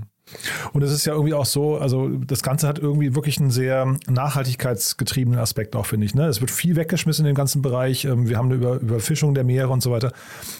Und 0.73 0.81
es 0.81 0.91
ist 0.91 1.05
ja 1.05 1.13
irgendwie 1.13 1.33
auch 1.33 1.45
so, 1.45 1.77
also 1.77 2.09
das 2.09 2.41
Ganze 2.41 2.67
hat 2.67 2.79
irgendwie 2.79 3.13
wirklich 3.13 3.39
einen 3.39 3.51
sehr 3.51 3.95
nachhaltigkeitsgetriebenen 4.07 5.39
Aspekt 5.39 5.75
auch, 5.75 5.85
finde 5.85 6.05
ich. 6.05 6.15
Ne? 6.15 6.25
Es 6.25 6.41
wird 6.41 6.49
viel 6.49 6.75
weggeschmissen 6.75 7.25
in 7.25 7.33
dem 7.33 7.35
ganzen 7.35 7.61
Bereich. 7.61 8.05
Ähm, 8.05 8.27
wir 8.27 8.37
haben 8.37 8.47
eine 8.47 8.55
Über 8.55 8.75
Überfischung 8.75 9.35
der 9.35 9.43
Meere 9.43 9.69
und 9.69 9.83
so 9.83 9.91
weiter. 9.91 10.11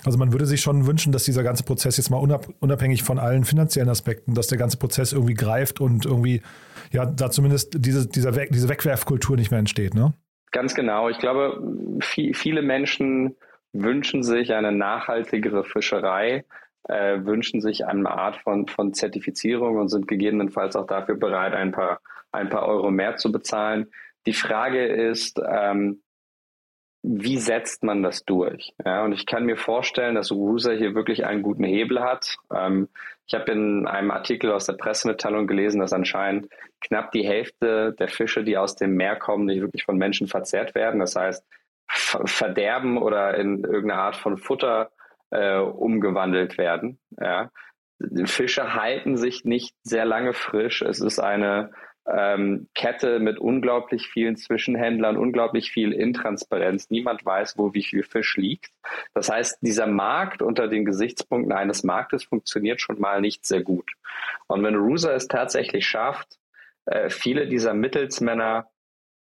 Also 0.06 0.18
man 0.18 0.32
würde 0.32 0.46
sich 0.46 0.62
schon 0.62 0.86
wünschen, 0.86 1.12
dass 1.12 1.24
dieser 1.24 1.44
ganze 1.44 1.64
Prozess 1.64 1.98
jetzt 1.98 2.10
mal 2.10 2.18
unabhängig 2.60 3.04
von 3.04 3.18
allen 3.18 3.44
finanziellen 3.44 3.90
Aspekten, 3.90 4.36
dass 4.36 4.48
der 4.48 4.58
ganze 4.58 4.78
Prozess 4.78 5.14
irgendwie 5.14 5.34
greift 5.34 5.82
und 5.82 6.06
irgendwie, 6.06 6.42
ja, 6.92 7.06
da 7.06 7.32
zumindest 7.32 7.74
diese, 7.78 8.08
dieser 8.08 8.36
We 8.36 8.48
diese 8.52 8.70
Wegwerfkultur 8.70 9.36
nicht 9.36 9.50
mehr 9.50 9.60
entsteht. 9.60 9.96
Ne? 9.96 10.14
Ganz 10.52 10.76
genau. 10.76 11.10
Ich 11.10 11.18
glaube, 11.18 11.62
viele 12.02 12.62
Menschen 12.62 13.36
wünschen 13.74 14.24
sich 14.24 14.54
eine 14.54 14.72
nachhaltigere 14.72 15.64
Fischerei 15.64 16.46
äh, 16.88 17.26
wünschen 17.26 17.62
sich 17.62 17.86
eine 17.86 18.10
Art 18.10 18.38
von, 18.38 18.68
von 18.68 18.94
Zertifizierung 18.94 19.78
und 19.78 19.90
sind 19.90 20.08
gegebenenfalls 20.08 20.76
auch 20.76 20.88
dafür 20.88 21.16
bereit, 21.16 21.54
ein 21.54 21.72
paar, 21.72 22.00
ein 22.32 22.50
paar 22.50 22.68
Euro 22.68 22.92
mehr 22.92 23.16
zu 23.16 23.32
bezahlen. 23.32 23.92
Die 24.26 24.34
Frage 24.34 24.86
ist, 24.86 25.40
ähm, 25.48 26.02
wie 27.08 27.38
setzt 27.38 27.84
man 27.84 28.02
das 28.02 28.26
durch? 28.26 28.74
Ja, 28.84 29.04
und 29.04 29.14
ich 29.14 29.28
kann 29.28 29.46
mir 29.46 29.58
vorstellen, 29.58 30.16
dass 30.16 30.32
Rusa 30.32 30.72
hier 30.72 30.96
wirklich 30.96 31.26
einen 31.26 31.44
guten 31.44 31.64
Hebel 31.64 32.02
hat. 32.02 32.38
Ähm, 32.54 32.90
ich 33.28 33.36
habe 33.36 33.52
in 33.52 33.86
einem 33.86 34.10
Artikel 34.10 34.52
aus 34.52 34.66
der 34.66 34.74
Pressemitteilung 34.74 35.46
gelesen, 35.46 35.80
dass 35.80 35.94
anscheinend 35.94 36.50
knapp 36.82 37.12
die 37.12 37.26
Hälfte 37.26 37.94
der 38.00 38.08
Fische, 38.08 38.44
die 38.44 38.58
aus 38.58 38.76
dem 38.76 38.96
Meer 38.96 39.16
kommen, 39.18 39.46
nicht 39.46 39.62
wirklich 39.62 39.84
von 39.84 39.98
Menschen 39.98 40.28
verzehrt 40.28 40.74
werden. 40.74 41.00
Das 41.00 41.16
heißt, 41.16 41.46
verderben 41.88 42.98
oder 42.98 43.36
in 43.36 43.64
irgendeiner 43.64 44.02
Art 44.02 44.16
von 44.16 44.38
Futter 44.38 44.92
äh, 45.32 45.58
umgewandelt 45.58 46.58
werden. 46.58 47.00
Ja. 47.20 47.52
Fische 48.26 48.74
halten 48.74 49.18
sich 49.18 49.46
nicht 49.46 49.76
sehr 49.84 50.06
lange 50.06 50.34
frisch. 50.34 50.82
Es 50.82 51.00
ist 51.00 51.20
eine 51.20 51.72
ähm, 52.08 52.68
Kette 52.76 53.20
mit 53.20 53.40
unglaublich 53.40 54.08
vielen 54.08 54.36
Zwischenhändlern, 54.36 55.18
unglaublich 55.18 55.72
viel 55.72 55.92
Intransparenz. 55.92 56.90
Niemand 56.90 57.26
weiß, 57.26 57.58
wo 57.58 57.74
wie 57.74 57.84
viel 57.84 58.04
Fisch 58.04 58.38
liegt. 58.38 58.72
Das 59.14 59.30
heißt, 59.30 59.60
dieser 59.62 59.88
Markt 59.88 60.42
unter 60.42 60.68
den 60.68 60.86
Gesichtspunkten 60.86 61.54
eines 61.54 61.84
Marktes 61.84 62.24
funktioniert 62.24 62.82
schon 62.82 63.00
mal 63.00 63.22
nicht 63.22 63.46
sehr 63.46 63.64
gut. 63.64 63.92
Und 64.48 64.64
wenn 64.64 64.76
Rusa 64.76 65.14
es 65.14 65.28
tatsächlich 65.28 65.88
schafft, 65.88 66.38
äh, 66.86 67.10
viele 67.10 67.48
dieser 67.48 67.74
Mittelsmänner 67.74 68.70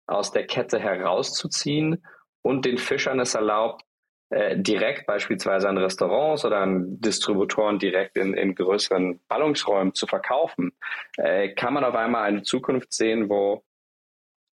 aus 0.06 0.32
der 0.32 0.46
Kette 0.46 0.78
herauszuziehen 0.78 2.04
und 2.42 2.64
den 2.64 2.78
Fischern 2.78 3.20
es 3.20 3.34
erlaubt, 3.34 3.84
äh, 4.30 4.56
direkt 4.56 5.06
beispielsweise 5.06 5.68
an 5.68 5.78
Restaurants 5.78 6.44
oder 6.44 6.58
an 6.58 7.00
Distributoren 7.00 7.78
direkt 7.78 8.16
in, 8.16 8.34
in 8.34 8.54
größeren 8.54 9.20
Ballungsräumen 9.28 9.94
zu 9.94 10.06
verkaufen, 10.06 10.72
äh, 11.16 11.50
kann 11.54 11.74
man 11.74 11.84
auf 11.84 11.94
einmal 11.94 12.24
eine 12.24 12.42
Zukunft 12.42 12.92
sehen, 12.92 13.28
wo 13.28 13.64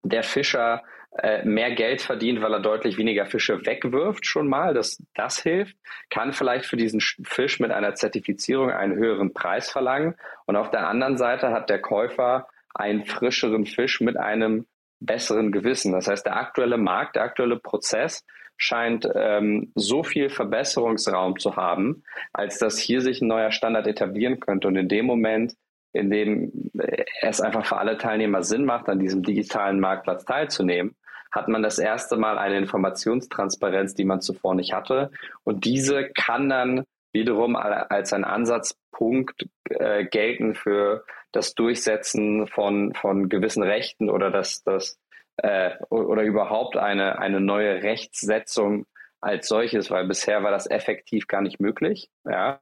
der 0.04 0.24
Fischer 0.24 0.84
äh, 1.20 1.44
mehr 1.46 1.72
Geld 1.74 2.02
verdient, 2.02 2.42
weil 2.42 2.54
er 2.54 2.60
deutlich 2.60 2.98
weniger 2.98 3.26
Fische 3.26 3.66
wegwirft 3.66 4.26
schon 4.26 4.48
mal. 4.48 4.74
Das, 4.74 5.02
das 5.16 5.42
hilft. 5.42 5.76
Kann 6.10 6.34
vielleicht 6.34 6.66
für 6.66 6.78
diesen 6.78 7.00
Fisch 7.00 7.60
mit 7.60 7.72
einer 7.72 7.96
Zertifizierung 7.96 8.72
einen 8.72 8.96
höheren 8.96 9.34
Preis 9.34 9.70
verlangen. 9.72 10.16
Und 10.46 10.56
auf 10.56 10.70
der 10.70 10.88
anderen 10.88 11.18
Seite 11.18 11.52
hat 11.52 11.70
der 11.70 11.82
Käufer 11.82 12.48
einen 12.74 13.06
frischeren 13.06 13.66
Fisch 13.66 14.02
mit 14.02 14.18
einem 14.18 14.66
besseren 15.00 15.52
Gewissen. 15.52 15.92
Das 15.92 16.08
heißt, 16.08 16.26
der 16.26 16.36
aktuelle 16.36 16.78
Markt, 16.78 17.16
der 17.16 17.24
aktuelle 17.24 17.58
Prozess 17.58 18.26
scheint 18.58 19.08
ähm, 19.16 19.72
so 19.76 20.04
viel 20.04 20.30
Verbesserungsraum 20.30 21.38
zu 21.38 21.56
haben, 21.56 22.04
als 22.34 22.58
dass 22.58 22.78
hier 22.78 23.02
sich 23.02 23.22
ein 23.22 23.28
neuer 23.28 23.52
Standard 23.52 23.88
etablieren 23.88 24.40
könnte. 24.40 24.68
Und 24.68 24.76
in 24.76 24.90
dem 24.90 25.06
Moment, 25.06 25.54
in 25.94 26.10
dem 26.10 26.72
äh, 26.78 27.06
es 27.22 27.40
einfach 27.40 27.66
für 27.66 27.78
alle 27.78 27.98
Teilnehmer 27.98 28.44
Sinn 28.44 28.66
macht, 28.66 28.90
an 28.90 29.00
diesem 29.00 29.24
digitalen 29.24 29.80
Marktplatz 29.80 30.26
teilzunehmen, 30.26 30.96
hat 31.32 31.48
man 31.48 31.62
das 31.62 31.78
erste 31.78 32.18
Mal 32.18 32.38
eine 32.38 32.58
Informationstransparenz, 32.58 33.94
die 33.94 34.06
man 34.06 34.22
zuvor 34.22 34.56
nicht 34.56 34.74
hatte. 34.74 35.12
Und 35.44 35.66
diese 35.66 36.10
kann 36.10 36.50
dann 36.50 36.84
wiederum 37.14 37.56
als 37.56 38.14
ein 38.14 38.24
Ansatzpunkt 38.24 39.48
äh, 39.70 40.06
gelten 40.06 40.56
für 40.56 41.04
das 41.32 41.54
Durchsetzen 41.54 42.48
von, 42.48 42.94
von 42.94 43.30
gewissen 43.30 43.64
Rechten 43.64 44.10
oder 44.10 44.32
das, 44.32 44.64
das 44.64 45.00
äh, 45.38 45.72
oder 45.90 46.24
überhaupt 46.24 46.78
eine, 46.78 47.20
eine 47.20 47.40
neue 47.40 47.84
Rechtssetzung 47.84 48.86
als 49.22 49.48
solches, 49.48 49.90
weil 49.92 50.08
bisher 50.08 50.44
war 50.44 50.52
das 50.52 50.70
effektiv 50.70 51.28
gar 51.28 51.42
nicht 51.42 51.60
möglich. 51.60 52.10
Ja. 52.26 52.60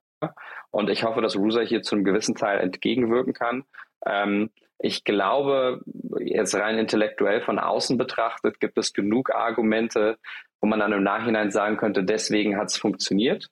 Und 0.71 0.89
ich 0.89 1.03
hoffe, 1.03 1.21
dass 1.21 1.37
RUSA 1.37 1.61
hier 1.61 1.81
zu 1.81 1.95
einem 1.95 2.05
gewissen 2.05 2.35
Teil 2.35 2.59
entgegenwirken 2.59 3.33
kann. 3.33 3.63
Ähm, 4.05 4.51
ich 4.79 5.03
glaube, 5.03 5.81
jetzt 6.19 6.55
rein 6.55 6.77
intellektuell 6.77 7.41
von 7.41 7.59
außen 7.59 7.97
betrachtet, 7.97 8.59
gibt 8.59 8.77
es 8.77 8.93
genug 8.93 9.33
Argumente, 9.33 10.17
wo 10.59 10.67
man 10.67 10.79
dann 10.79 10.91
im 10.91 11.03
Nachhinein 11.03 11.51
sagen 11.51 11.77
könnte, 11.77 12.03
deswegen 12.03 12.57
hat 12.57 12.69
es 12.69 12.77
funktioniert. 12.77 13.49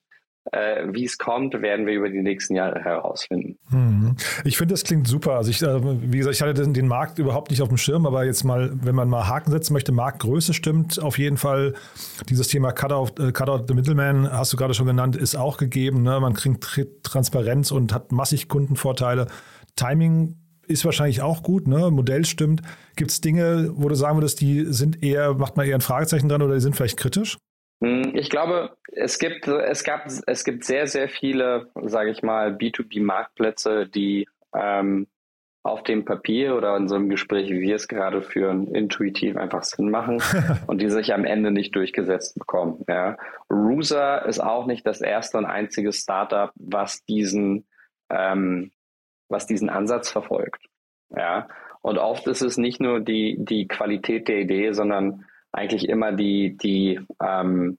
Äh, 0.52 0.86
wie 0.90 1.04
es 1.04 1.18
kommt, 1.18 1.60
werden 1.60 1.86
wir 1.86 1.94
über 1.94 2.08
die 2.08 2.22
nächsten 2.22 2.54
Jahre 2.54 2.80
herausfinden. 2.80 3.58
Mhm. 3.70 4.16
Ich 4.44 4.58
finde, 4.58 4.74
das 4.74 4.84
klingt 4.84 5.08
super. 5.08 5.32
Also 5.32 5.50
ich, 5.50 5.62
äh, 5.62 5.80
wie 6.10 6.18
gesagt, 6.18 6.36
ich 6.36 6.42
hatte 6.42 6.54
den, 6.54 6.74
den, 6.74 6.86
Markt 6.86 7.18
überhaupt 7.18 7.50
nicht 7.50 7.62
auf 7.62 7.68
dem 7.68 7.78
Schirm, 7.78 8.06
aber 8.06 8.24
jetzt 8.24 8.44
mal, 8.44 8.70
wenn 8.82 8.94
man 8.94 9.08
mal 9.08 9.26
Haken 9.26 9.50
setzen 9.50 9.72
möchte, 9.72 9.92
Marktgröße 9.92 10.52
stimmt 10.52 11.02
auf 11.02 11.18
jeden 11.18 11.38
Fall. 11.38 11.74
Dieses 12.28 12.48
Thema 12.48 12.72
Cutout, 12.72 13.22
äh, 13.22 13.32
Cutout 13.32 13.64
the 13.68 13.74
Middleman, 13.74 14.30
hast 14.30 14.52
du 14.52 14.56
gerade 14.56 14.74
schon 14.74 14.86
genannt, 14.86 15.16
ist 15.16 15.34
auch 15.34 15.56
gegeben. 15.56 16.02
Ne? 16.02 16.20
Man 16.20 16.34
kriegt 16.34 16.64
Transparenz 17.02 17.70
und 17.70 17.94
hat 17.94 18.12
massig 18.12 18.48
Kundenvorteile. 18.48 19.26
Timing 19.76 20.36
ist 20.66 20.84
wahrscheinlich 20.84 21.20
auch 21.22 21.42
gut, 21.42 21.66
ne? 21.66 21.90
Modell 21.90 22.24
stimmt. 22.24 22.62
Gibt 22.96 23.10
es 23.10 23.20
Dinge, 23.20 23.72
wo 23.74 23.88
du 23.88 23.94
sagen 23.94 24.16
würdest, 24.16 24.40
die 24.40 24.64
sind 24.72 25.02
eher, 25.02 25.34
macht 25.34 25.56
man 25.56 25.66
eher 25.66 25.74
ein 25.74 25.82
Fragezeichen 25.82 26.28
dran 26.28 26.42
oder 26.42 26.54
die 26.54 26.60
sind 26.60 26.76
vielleicht 26.76 26.96
kritisch? 26.96 27.36
Hm, 27.84 28.12
ich 28.14 28.30
glaube, 28.30 28.76
es 28.92 29.18
gibt, 29.18 29.46
es 29.46 29.84
gab, 29.84 30.06
es 30.26 30.44
gibt 30.44 30.64
sehr, 30.64 30.86
sehr 30.86 31.08
viele, 31.08 31.70
sage 31.82 32.10
ich 32.10 32.22
mal, 32.22 32.56
B2B-Marktplätze, 32.56 33.86
die 33.86 34.26
ähm, 34.54 35.06
auf 35.62 35.82
dem 35.82 36.04
Papier 36.06 36.56
oder 36.56 36.76
in 36.76 36.88
so 36.88 36.94
einem 36.94 37.10
Gespräch, 37.10 37.50
wie 37.50 37.60
wir 37.60 37.74
es 37.74 37.88
gerade 37.88 38.22
führen, 38.22 38.74
intuitiv 38.74 39.36
einfach 39.36 39.64
Sinn 39.64 39.90
machen 39.90 40.22
und 40.66 40.80
die 40.80 40.88
sich 40.88 41.12
am 41.12 41.26
Ende 41.26 41.50
nicht 41.50 41.76
durchgesetzt 41.76 42.38
bekommen. 42.38 42.84
Ja. 42.88 43.18
Rusa 43.50 44.18
ist 44.18 44.40
auch 44.40 44.66
nicht 44.66 44.86
das 44.86 45.02
erste 45.02 45.36
und 45.36 45.44
einzige 45.44 45.92
Startup, 45.92 46.52
was 46.54 47.04
diesen, 47.04 47.66
ähm, 48.08 48.72
was 49.28 49.46
diesen 49.46 49.68
Ansatz 49.68 50.10
verfolgt. 50.10 50.64
Ja. 51.14 51.48
Und 51.82 51.98
oft 51.98 52.26
ist 52.28 52.40
es 52.40 52.56
nicht 52.56 52.80
nur 52.80 53.00
die, 53.00 53.36
die 53.38 53.68
Qualität 53.68 54.28
der 54.28 54.38
Idee, 54.38 54.72
sondern 54.72 55.26
eigentlich 55.54 55.88
immer 55.88 56.12
die, 56.12 56.56
die, 56.56 57.00
ähm, 57.22 57.78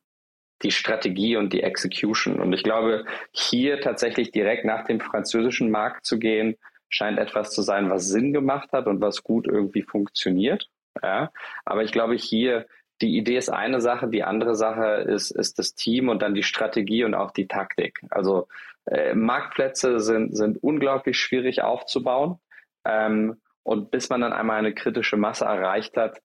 die 0.61 0.71
Strategie 0.71 1.37
und 1.37 1.53
die 1.53 1.63
Execution. 1.63 2.39
Und 2.39 2.53
ich 2.53 2.63
glaube, 2.63 3.05
hier 3.31 3.81
tatsächlich 3.81 4.31
direkt 4.31 4.65
nach 4.65 4.85
dem 4.85 4.99
französischen 4.99 5.69
Markt 5.69 6.05
zu 6.05 6.17
gehen, 6.17 6.55
scheint 6.89 7.19
etwas 7.19 7.51
zu 7.51 7.61
sein, 7.61 7.89
was 7.89 8.07
Sinn 8.07 8.31
gemacht 8.33 8.69
hat 8.71 8.87
und 8.87 9.01
was 9.01 9.23
gut 9.23 9.47
irgendwie 9.47 9.81
funktioniert. 9.81 10.69
Ja. 11.03 11.31
Aber 11.65 11.83
ich 11.83 11.91
glaube, 11.91 12.15
hier 12.15 12.65
die 13.01 13.17
Idee 13.17 13.37
ist 13.37 13.49
eine 13.49 13.81
Sache, 13.81 14.07
die 14.07 14.23
andere 14.23 14.55
Sache 14.55 15.03
ist, 15.07 15.31
ist 15.31 15.59
das 15.59 15.75
Team 15.75 16.07
und 16.07 16.21
dann 16.21 16.33
die 16.33 16.43
Strategie 16.43 17.03
und 17.03 17.13
auch 17.13 17.31
die 17.31 17.47
Taktik. 17.47 17.99
Also 18.09 18.47
äh, 18.85 19.13
Marktplätze 19.13 19.99
sind, 19.99 20.35
sind 20.35 20.63
unglaublich 20.63 21.19
schwierig 21.19 21.61
aufzubauen. 21.61 22.39
Ähm, 22.85 23.41
und 23.63 23.91
bis 23.91 24.09
man 24.09 24.21
dann 24.21 24.31
einmal 24.31 24.59
eine 24.59 24.73
kritische 24.73 25.17
Masse 25.17 25.43
erreicht 25.43 25.97
hat, 25.97 26.21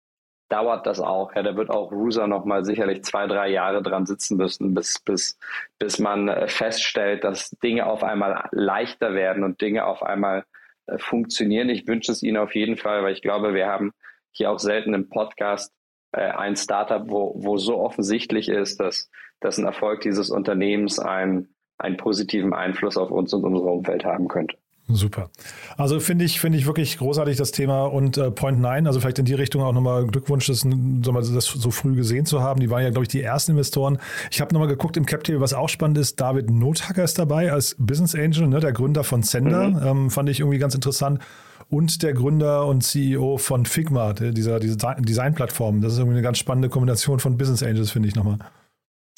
dauert 0.51 0.87
das 0.87 1.01
auch. 1.01 1.35
Ja, 1.35 1.43
da 1.43 1.57
wird 1.57 1.71
auch 1.71 1.91
Ruser 1.93 2.27
noch 2.27 2.45
mal 2.45 2.65
sicherlich 2.65 3.03
zwei, 3.05 3.27
drei 3.27 3.49
Jahre 3.49 3.83
dran 3.83 4.05
sitzen 4.05 4.37
müssen, 4.37 4.75
bis, 4.75 4.99
bis, 4.99 5.39
bis 5.79 5.99
man 5.99 6.29
äh, 6.29 6.49
feststellt, 6.49 7.25
dass 7.25 7.51
Dinge 7.63 7.87
auf 7.87 8.03
einmal 8.05 8.49
leichter 8.51 9.15
werden 9.15 9.45
und 9.45 9.61
Dinge 9.61 9.87
auf 9.87 10.03
einmal 10.03 10.45
äh, 10.87 10.99
funktionieren. 10.99 11.69
Ich 11.69 11.87
wünsche 11.87 12.13
es 12.13 12.23
Ihnen 12.23 12.37
auf 12.37 12.55
jeden 12.55 12.77
Fall, 12.77 13.03
weil 13.03 13.13
ich 13.13 13.23
glaube, 13.23 13.55
wir 13.55 13.67
haben 13.67 13.93
hier 14.33 14.51
auch 14.51 14.59
selten 14.59 14.93
im 14.93 15.09
Podcast 15.09 15.73
äh, 16.13 16.21
ein 16.21 16.57
Startup, 16.57 17.09
wo, 17.09 17.33
wo 17.37 17.57
so 17.57 17.79
offensichtlich 17.79 18.49
ist, 18.49 18.81
dass, 18.81 19.11
dass 19.41 19.59
ein 19.59 19.67
Erfolg 19.67 20.01
dieses 20.01 20.31
Unternehmens 20.31 20.99
einen, 20.99 21.55
einen 21.79 21.97
positiven 21.97 22.53
Einfluss 22.53 22.97
auf 22.97 23.11
uns 23.11 23.33
und 23.33 23.45
unser 23.45 23.65
Umfeld 23.65 24.05
haben 24.05 24.29
könnte. 24.29 24.57
Super. 24.95 25.31
Also 25.77 26.01
finde 26.01 26.25
ich, 26.25 26.41
finde 26.41 26.59
ich 26.59 26.67
wirklich 26.67 26.99
großartig 26.99 27.37
das 27.37 27.53
Thema 27.53 27.85
und 27.85 28.19
äh, 28.19 28.31
Point 28.31 28.61
9, 28.61 28.87
also 28.87 29.01
vielleicht 29.01 29.19
in 29.19 29.25
die 29.25 29.35
Richtung 29.35 29.63
auch 29.63 29.73
nochmal 29.73 30.07
Glückwunsch, 30.07 30.47
das, 30.47 30.65
das 30.65 31.45
so 31.47 31.71
früh 31.71 31.95
gesehen 31.95 32.27
zu 32.27 32.43
haben. 32.43 32.61
Die 32.61 32.71
waren 32.71 32.83
ja, 32.83 32.91
glaube 32.91 33.05
ich, 33.05 33.09
die 33.09 33.23
ersten 33.23 33.53
Investoren. 33.53 33.99
Ich 34.31 34.41
habe 34.41 34.53
nochmal 34.53 34.69
geguckt 34.69 34.97
im 34.97 35.07
CapTable, 35.07 35.41
was 35.41 35.55
auch 35.55 35.69
spannend 35.69 35.99
ist. 35.99 36.21
David 36.21 36.51
Nothacker 36.51 37.05
ist 37.05 37.19
dabei 37.19 37.53
als 37.53 37.77
Business 37.79 38.15
Angel, 38.15 38.49
ne, 38.49 38.61
der 38.61 38.73
Gründer 38.73 39.05
von 39.05 39.23
Sender. 39.23 39.69
Mhm. 39.69 39.87
Ähm, 39.87 40.11
fand 40.11 40.29
ich 40.29 40.41
irgendwie 40.41 40.59
ganz 40.59 40.75
interessant. 40.75 41.21
Und 41.69 42.03
der 42.03 42.15
Gründer 42.15 42.67
und 42.67 42.83
CEO 42.83 43.39
von 43.39 43.65
Figma, 43.65 44.13
dieser, 44.13 44.59
dieser 44.59 44.97
Designplattform. 44.97 45.81
Das 45.81 45.93
ist 45.93 45.99
irgendwie 45.99 46.17
eine 46.17 46.23
ganz 46.23 46.39
spannende 46.39 46.69
Kombination 46.69 47.21
von 47.21 47.39
Business 47.39 47.63
Angels, 47.63 47.93
finde 47.93 48.09
ich 48.09 48.17
nochmal. 48.17 48.39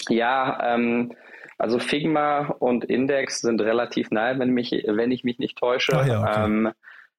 Ja, 0.08 0.74
ähm, 0.74 1.12
also 1.62 1.79
Figma 1.79 2.57
und 2.59 2.85
Index 2.85 3.40
sind 3.40 3.61
relativ 3.61 4.11
nahe, 4.11 4.37
wenn, 4.40 4.51
mich, 4.51 4.72
wenn 4.72 5.12
ich 5.12 5.22
mich 5.22 5.38
nicht 5.38 5.57
täusche. 5.57 5.96
Ah, 5.96 6.05
ja, 6.05 6.20
okay. 6.20 6.44
ähm, 6.44 6.72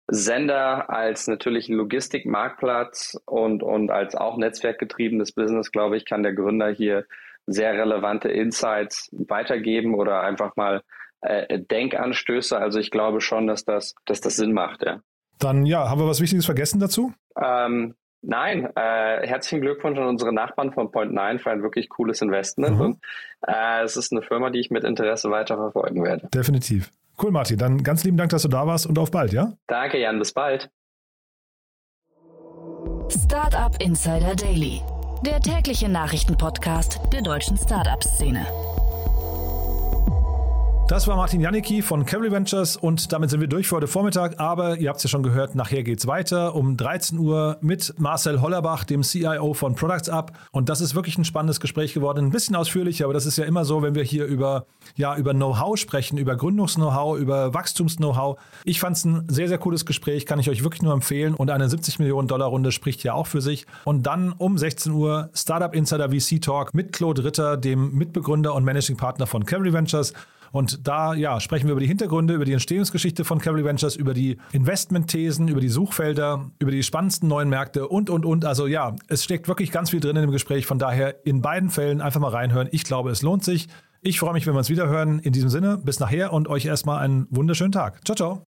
Sender 0.07 0.89
als 0.89 1.27
natürlich 1.27 1.69
Logistikmarktplatz 1.69 3.17
und, 3.23 3.63
und 3.63 3.89
als 3.89 4.15
auch 4.15 4.35
netzwerkgetriebenes 4.37 5.31
Business, 5.31 5.71
glaube 5.71 5.95
ich, 5.95 6.03
kann 6.03 6.23
der 6.23 6.33
Gründer 6.33 6.67
hier 6.67 7.05
sehr 7.45 7.71
relevante 7.71 8.27
Insights 8.27 9.09
weitergeben 9.13 9.95
oder 9.95 10.19
einfach 10.23 10.57
mal 10.57 10.81
äh, 11.21 11.59
Denkanstöße. 11.59 12.57
Also 12.57 12.79
ich 12.79 12.91
glaube 12.91 13.21
schon, 13.21 13.47
dass 13.47 13.63
das, 13.63 13.95
dass 14.03 14.19
das 14.19 14.35
Sinn 14.35 14.51
macht. 14.51 14.83
Ja. 14.83 14.99
Dann 15.39 15.65
ja, 15.65 15.89
haben 15.89 16.01
wir 16.01 16.07
was 16.07 16.19
Wichtiges 16.19 16.45
vergessen 16.45 16.81
dazu? 16.81 17.13
Ähm, 17.41 17.95
Nein, 18.25 18.69
äh, 18.75 19.27
herzlichen 19.27 19.61
Glückwunsch 19.61 19.99
an 19.99 20.07
unsere 20.07 20.33
Nachbarn 20.33 20.71
von 20.71 20.87
Point9 20.87 21.39
für 21.39 21.51
ein 21.51 21.61
wirklich 21.61 21.89
cooles 21.89 22.21
Investment. 22.21 22.77
Mhm. 22.77 22.81
Und, 22.81 22.97
äh, 23.45 23.83
es 23.83 23.97
ist 23.97 24.13
eine 24.13 24.21
Firma, 24.21 24.49
die 24.49 24.59
ich 24.59 24.71
mit 24.71 24.85
Interesse 24.85 25.29
weiter 25.29 25.57
verfolgen 25.57 26.03
werde. 26.03 26.29
Definitiv. 26.33 26.89
Cool, 27.21 27.31
Martin. 27.31 27.57
Dann 27.57 27.83
ganz 27.83 28.05
lieben 28.05 28.15
Dank, 28.15 28.31
dass 28.31 28.43
du 28.43 28.47
da 28.47 28.65
warst 28.65 28.87
und 28.87 28.97
auf 28.97 29.11
bald, 29.11 29.33
ja? 29.33 29.53
Danke, 29.67 29.99
Jan. 29.99 30.19
Bis 30.19 30.31
bald. 30.31 30.71
Startup 33.09 33.75
Insider 33.79 34.35
Daily, 34.35 34.81
der 35.25 35.41
tägliche 35.41 35.89
Nachrichtenpodcast 35.89 37.01
der 37.11 37.21
deutschen 37.21 37.57
Startup-Szene. 37.57 38.45
Das 40.89 41.07
war 41.07 41.15
Martin 41.15 41.39
Janicki 41.39 41.81
von 41.81 42.05
Cavalry 42.05 42.29
Ventures 42.29 42.75
und 42.75 43.13
damit 43.13 43.29
sind 43.29 43.39
wir 43.39 43.47
durch 43.47 43.69
für 43.69 43.77
heute 43.77 43.87
Vormittag. 43.87 44.39
Aber 44.41 44.77
ihr 44.77 44.89
habt 44.89 44.97
es 44.97 45.03
ja 45.03 45.09
schon 45.09 45.23
gehört, 45.23 45.55
nachher 45.55 45.81
geht 45.81 45.99
es 45.99 46.07
weiter 46.07 46.55
um 46.55 46.75
13 46.75 47.17
Uhr 47.17 47.57
mit 47.61 47.97
Marcel 47.99 48.41
Hollerbach, 48.41 48.83
dem 48.83 49.01
CIO 49.01 49.53
von 49.53 49.75
Products 49.75 50.09
Up. 50.09 50.33
Und 50.51 50.67
das 50.67 50.81
ist 50.81 50.93
wirklich 50.93 51.17
ein 51.17 51.23
spannendes 51.23 51.61
Gespräch 51.61 51.93
geworden. 51.93 52.25
Ein 52.25 52.31
bisschen 52.31 52.57
ausführlicher, 52.57 53.05
aber 53.05 53.13
das 53.13 53.25
ist 53.25 53.37
ja 53.37 53.45
immer 53.45 53.63
so, 53.63 53.81
wenn 53.81 53.95
wir 53.95 54.03
hier 54.03 54.25
über, 54.25 54.65
ja, 54.95 55.15
über 55.15 55.33
Know-how 55.33 55.77
sprechen, 55.77 56.17
über 56.17 56.35
Gründungs-Know-how, 56.35 57.17
über 57.17 57.53
Wachstums-Know-how. 57.53 58.37
Ich 58.65 58.81
fand 58.81 58.97
es 58.97 59.05
ein 59.05 59.25
sehr, 59.29 59.47
sehr 59.47 59.59
cooles 59.59 59.85
Gespräch, 59.85 60.25
kann 60.25 60.37
ich 60.37 60.49
euch 60.49 60.63
wirklich 60.63 60.81
nur 60.81 60.93
empfehlen. 60.93 61.33
Und 61.33 61.49
eine 61.49 61.69
70 61.69 61.99
Millionen 61.99 62.27
Dollar 62.27 62.49
Runde 62.49 62.73
spricht 62.73 63.03
ja 63.03 63.13
auch 63.13 63.27
für 63.27 63.41
sich. 63.41 63.65
Und 63.85 64.03
dann 64.03 64.33
um 64.33 64.57
16 64.57 64.91
Uhr 64.91 65.29
Startup 65.33 65.73
Insider 65.73 66.09
VC 66.09 66.41
Talk 66.41 66.73
mit 66.73 66.91
Claude 66.91 67.23
Ritter, 67.23 67.55
dem 67.55 67.93
Mitbegründer 67.93 68.53
und 68.53 68.65
Managing 68.65 68.97
Partner 68.97 69.27
von 69.27 69.45
Cavalry 69.45 69.71
Ventures. 69.71 70.13
Und 70.53 70.87
da 70.87 71.15
ja, 71.15 71.39
sprechen 71.39 71.65
wir 71.65 71.71
über 71.71 71.81
die 71.81 71.87
Hintergründe, 71.87 72.35
über 72.35 72.45
die 72.45 72.53
Entstehungsgeschichte 72.53 73.25
von 73.25 73.39
Cavalry 73.39 73.65
Ventures, 73.65 73.95
über 73.95 74.13
die 74.13 74.37
Investmentthesen, 74.51 75.47
über 75.47 75.59
die 75.59 75.67
Suchfelder, 75.67 76.51
über 76.59 76.69
die 76.69 76.83
spannendsten 76.83 77.27
neuen 77.27 77.49
Märkte 77.49 77.87
und, 77.87 78.11
und, 78.11 78.23
und. 78.23 78.45
Also 78.45 78.67
ja, 78.67 78.95
es 79.07 79.23
steckt 79.23 79.47
wirklich 79.47 79.71
ganz 79.71 79.89
viel 79.89 79.99
drin 79.99 80.15
in 80.15 80.21
dem 80.21 80.31
Gespräch. 80.31 80.67
Von 80.67 80.77
daher 80.77 81.25
in 81.25 81.41
beiden 81.41 81.71
Fällen 81.71 82.01
einfach 82.01 82.19
mal 82.19 82.29
reinhören. 82.29 82.69
Ich 82.71 82.83
glaube, 82.83 83.09
es 83.09 83.23
lohnt 83.23 83.43
sich. 83.43 83.67
Ich 84.01 84.19
freue 84.19 84.33
mich, 84.33 84.45
wenn 84.45 84.53
wir 84.53 84.59
uns 84.59 84.69
wieder 84.69 84.87
hören. 84.87 85.17
In 85.19 85.33
diesem 85.33 85.49
Sinne, 85.49 85.79
bis 85.83 85.99
nachher 85.99 86.31
und 86.31 86.47
euch 86.47 86.65
erstmal 86.65 86.99
einen 86.99 87.25
wunderschönen 87.31 87.71
Tag. 87.71 88.05
Ciao, 88.05 88.15
ciao. 88.15 88.52